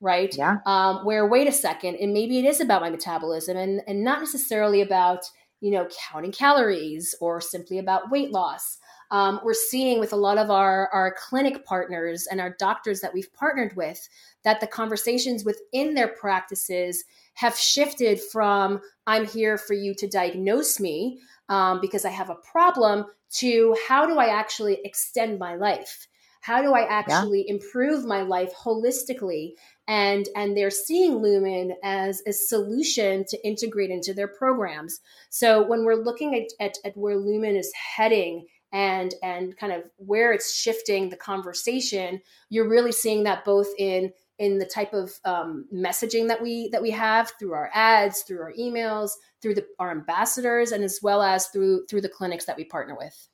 right? 0.00 0.34
Yeah. 0.36 0.58
Um, 0.66 1.04
where 1.04 1.26
wait 1.26 1.48
a 1.48 1.52
second, 1.52 1.96
and 1.96 2.12
maybe 2.12 2.38
it 2.38 2.44
is 2.44 2.60
about 2.60 2.82
my 2.82 2.90
metabolism 2.90 3.56
and 3.56 3.82
and 3.86 4.04
not 4.04 4.20
necessarily 4.20 4.80
about 4.80 5.24
you 5.60 5.70
know 5.70 5.88
counting 6.10 6.32
calories 6.32 7.14
or 7.20 7.40
simply 7.40 7.78
about 7.78 8.10
weight 8.10 8.30
loss. 8.30 8.78
Um, 9.10 9.40
we're 9.42 9.54
seeing 9.54 10.00
with 10.00 10.12
a 10.12 10.16
lot 10.16 10.38
of 10.38 10.50
our 10.50 10.88
our 10.92 11.14
clinic 11.18 11.64
partners 11.64 12.26
and 12.30 12.40
our 12.40 12.54
doctors 12.58 13.00
that 13.00 13.14
we've 13.14 13.32
partnered 13.32 13.74
with 13.76 14.08
that 14.44 14.60
the 14.60 14.66
conversations 14.66 15.44
within 15.44 15.94
their 15.94 16.08
practices 16.08 17.04
have 17.34 17.56
shifted 17.56 18.20
from 18.20 18.80
I'm 19.06 19.26
here 19.26 19.56
for 19.56 19.74
you 19.74 19.94
to 19.94 20.08
diagnose 20.08 20.78
me 20.78 21.20
um, 21.48 21.80
because 21.80 22.04
I 22.04 22.10
have 22.10 22.30
a 22.30 22.34
problem 22.34 23.06
to 23.30 23.76
how 23.86 24.06
do 24.06 24.18
I 24.18 24.26
actually 24.26 24.80
extend 24.84 25.38
my 25.38 25.54
life? 25.54 26.08
How 26.40 26.62
do 26.62 26.74
I 26.74 26.86
actually 26.86 27.48
improve 27.48 28.04
my 28.04 28.22
life 28.22 28.52
holistically? 28.54 29.52
and 29.88 30.28
and 30.36 30.54
they're 30.54 30.70
seeing 30.70 31.16
lumen 31.16 31.74
as 31.82 32.22
a 32.26 32.32
solution 32.32 33.24
to 33.26 33.46
integrate 33.46 33.90
into 33.90 34.12
their 34.12 34.28
programs. 34.28 35.00
So 35.30 35.66
when 35.66 35.84
we're 35.84 35.94
looking 35.94 36.34
at, 36.34 36.52
at, 36.60 36.76
at 36.84 36.96
where 36.96 37.16
lumen 37.16 37.56
is 37.56 37.72
heading 37.72 38.46
and 38.70 39.14
and 39.22 39.56
kind 39.56 39.72
of 39.72 39.84
where 39.96 40.32
it's 40.32 40.54
shifting 40.54 41.08
the 41.08 41.16
conversation 41.16 42.20
you're 42.50 42.68
really 42.68 42.92
seeing 42.92 43.24
that 43.24 43.44
both 43.44 43.68
in 43.78 44.12
in 44.38 44.58
the 44.58 44.66
type 44.66 44.92
of 44.92 45.10
um, 45.24 45.66
messaging 45.74 46.28
that 46.28 46.42
we 46.42 46.68
that 46.70 46.82
we 46.82 46.90
have 46.90 47.32
through 47.38 47.54
our 47.54 47.70
ads 47.72 48.22
through 48.22 48.40
our 48.40 48.52
emails 48.58 49.12
through 49.40 49.54
the, 49.54 49.66
our 49.78 49.90
ambassadors 49.90 50.72
and 50.72 50.84
as 50.84 51.00
well 51.02 51.22
as 51.22 51.46
through 51.46 51.86
through 51.86 52.02
the 52.02 52.10
clinics 52.10 52.44
that 52.44 52.56
we 52.58 52.64
partner 52.64 52.94
with 52.94 53.28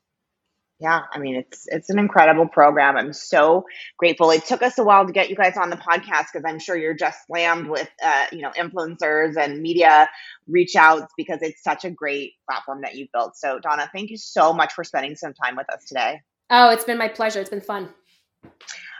Yeah, 0.85 1.01
I 1.11 1.19
mean 1.19 1.37
it's 1.37 1.67
it's 1.69 1.89
an 1.89 1.99
incredible 1.99 2.47
program. 2.47 2.99
I'm 2.99 3.15
so 3.15 3.65
grateful. 3.97 4.31
It 4.31 4.45
took 4.45 4.61
us 4.61 4.77
a 4.77 4.85
while 4.85 5.07
to 5.07 5.15
get 5.15 5.31
you 5.31 5.35
guys 5.35 5.57
on 5.57 5.71
the 5.71 5.79
podcast 5.79 6.27
because 6.31 6.45
I'm 6.47 6.59
sure 6.59 6.77
you're 6.77 6.93
just 6.93 7.27
slammed 7.27 7.69
with 7.69 7.89
uh, 8.05 8.27
you 8.33 8.43
know 8.43 8.51
influencers 8.51 9.39
and 9.39 9.63
media 9.63 10.11
reach 10.47 10.77
outs 10.77 11.11
because 11.17 11.39
it's 11.41 11.63
such 11.63 11.87
a 11.87 11.91
great 11.91 12.35
platform 12.47 12.83
that 12.83 12.97
you've 12.97 13.11
built. 13.13 13.35
So 13.35 13.59
Donna, 13.61 13.89
thank 13.95 14.11
you 14.11 14.19
so 14.19 14.53
much 14.53 14.75
for 14.75 14.85
spending 14.85 15.17
some 15.17 15.33
time 15.33 15.57
with 15.57 15.73
us 15.73 15.87
today. 15.87 16.21
oh 16.51 16.69
it's 16.69 16.85
been 16.85 16.99
my 16.99 17.09
pleasure 17.09 17.41
it's 17.41 17.49
been 17.49 17.63
fun 17.63 17.89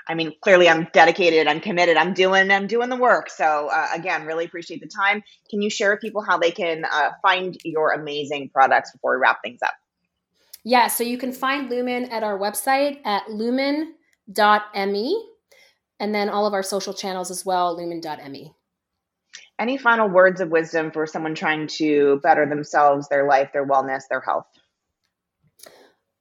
I 0.07 0.15
mean, 0.15 0.33
clearly 0.43 0.69
I'm 0.69 0.87
dedicated, 0.93 1.47
I'm 1.47 1.61
committed, 1.61 1.97
I'm 1.97 2.13
doing 2.13 2.51
I'm 2.51 2.67
doing 2.67 2.91
the 2.91 2.97
work. 2.97 3.31
So 3.31 3.69
uh, 3.71 3.89
again, 3.95 4.27
really 4.27 4.45
appreciate 4.45 4.81
the 4.81 4.87
time. 4.87 5.23
Can 5.51 5.63
you 5.63 5.71
share 5.71 5.91
with 5.93 6.01
people 6.01 6.23
how 6.23 6.39
they 6.39 6.51
can 6.51 6.85
uh, 6.85 7.11
find 7.23 7.57
your 7.65 7.93
amazing 7.93 8.51
products 8.51 8.93
before 8.93 9.17
we 9.17 9.21
wrap 9.23 9.39
things 9.43 9.61
up? 9.63 9.75
Yeah, 10.65 10.87
so 10.89 11.05
you 11.05 11.19
can 11.19 11.33
find 11.33 11.69
Lumen 11.69 12.07
at 12.07 12.23
our 12.23 12.39
website 12.39 13.01
at 13.05 13.31
lumen.me 13.31 13.95
and 16.01 16.15
then 16.15 16.29
all 16.29 16.47
of 16.47 16.55
our 16.55 16.63
social 16.63 16.95
channels 16.95 17.31
as 17.31 17.45
well, 17.45 17.77
lumen.me. 17.77 18.53
Any 19.59 19.77
final 19.77 20.09
words 20.09 20.41
of 20.41 20.51
wisdom 20.51 20.91
for 20.91 21.07
someone 21.07 21.35
trying 21.35 21.67
to 21.79 22.19
better 22.23 22.47
themselves, 22.47 23.09
their 23.09 23.29
life, 23.29 23.51
their 23.53 23.67
wellness, 23.67 24.03
their 24.11 24.21
health? 24.21 24.47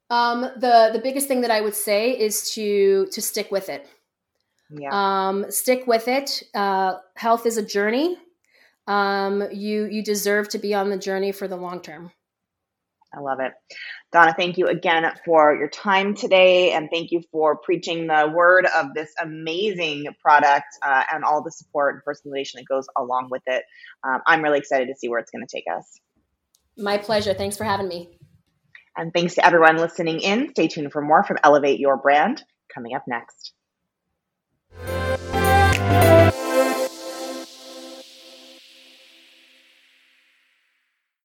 Um, 0.10 0.41
the 0.41 0.91
the 0.93 0.99
biggest 1.01 1.27
thing 1.27 1.41
that 1.41 1.49
I 1.49 1.62
would 1.62 1.75
say 1.75 2.12
is 2.12 2.51
to 2.51 3.08
to 3.12 3.21
stick 3.21 3.49
with 3.51 3.69
it. 3.69 3.88
Yeah. 4.69 4.89
Um, 4.91 5.49
stick 5.49 5.88
with 5.88 6.08
it. 6.08 6.43
Uh, 6.53 6.97
health 7.15 7.47
is 7.47 7.58
a 7.58 7.65
journey. 7.65 8.17
Um, 8.86 9.43
you 9.51 9.86
you 9.86 10.03
deserve 10.03 10.49
to 10.49 10.60
be 10.60 10.75
on 10.75 10.89
the 10.89 10.97
journey 10.97 11.32
for 11.32 11.47
the 11.47 11.56
long 11.58 11.82
term. 11.82 12.12
I 13.15 13.19
love 13.19 13.39
it. 13.39 13.52
Donna, 14.12 14.34
thank 14.36 14.58
you 14.58 14.67
again 14.67 15.06
for 15.23 15.56
your 15.56 15.69
time 15.69 16.15
today. 16.15 16.71
And 16.71 16.89
thank 16.91 17.12
you 17.12 17.21
for 17.32 17.58
preaching 17.58 18.08
the 18.08 18.32
word 18.34 18.65
of 18.65 18.93
this 18.95 19.10
amazing 19.21 20.06
product 20.21 20.65
uh, 20.82 21.04
and 21.12 21.23
all 21.23 21.43
the 21.43 21.52
support 21.52 21.95
and 21.95 22.04
personalization 22.04 22.56
that 22.56 22.65
goes 22.67 22.88
along 22.97 23.28
with 23.30 23.43
it. 23.45 23.63
Um, 24.04 24.21
I'm 24.26 24.41
really 24.41 24.60
excited 24.60 24.88
to 24.88 24.95
see 24.97 25.10
where 25.10 25.19
it's 25.19 25.32
going 25.32 25.45
to 25.45 25.56
take 25.56 25.65
us. 25.76 25.99
My 26.78 26.97
pleasure. 26.97 27.34
Thanks 27.34 27.58
for 27.58 27.65
having 27.65 27.88
me. 27.88 28.17
And 28.95 29.12
thanks 29.13 29.36
to 29.36 29.45
everyone 29.45 29.78
listening 29.78 30.19
in. 30.19 30.49
Stay 30.49 30.67
tuned 30.67 30.91
for 30.91 31.02
more 31.02 31.23
from 31.23 31.38
Elevate 31.43 31.80
Your 31.80 31.97
Brand 31.97 32.43
coming 32.73 32.95
up 32.95 33.04
next. 33.08 33.54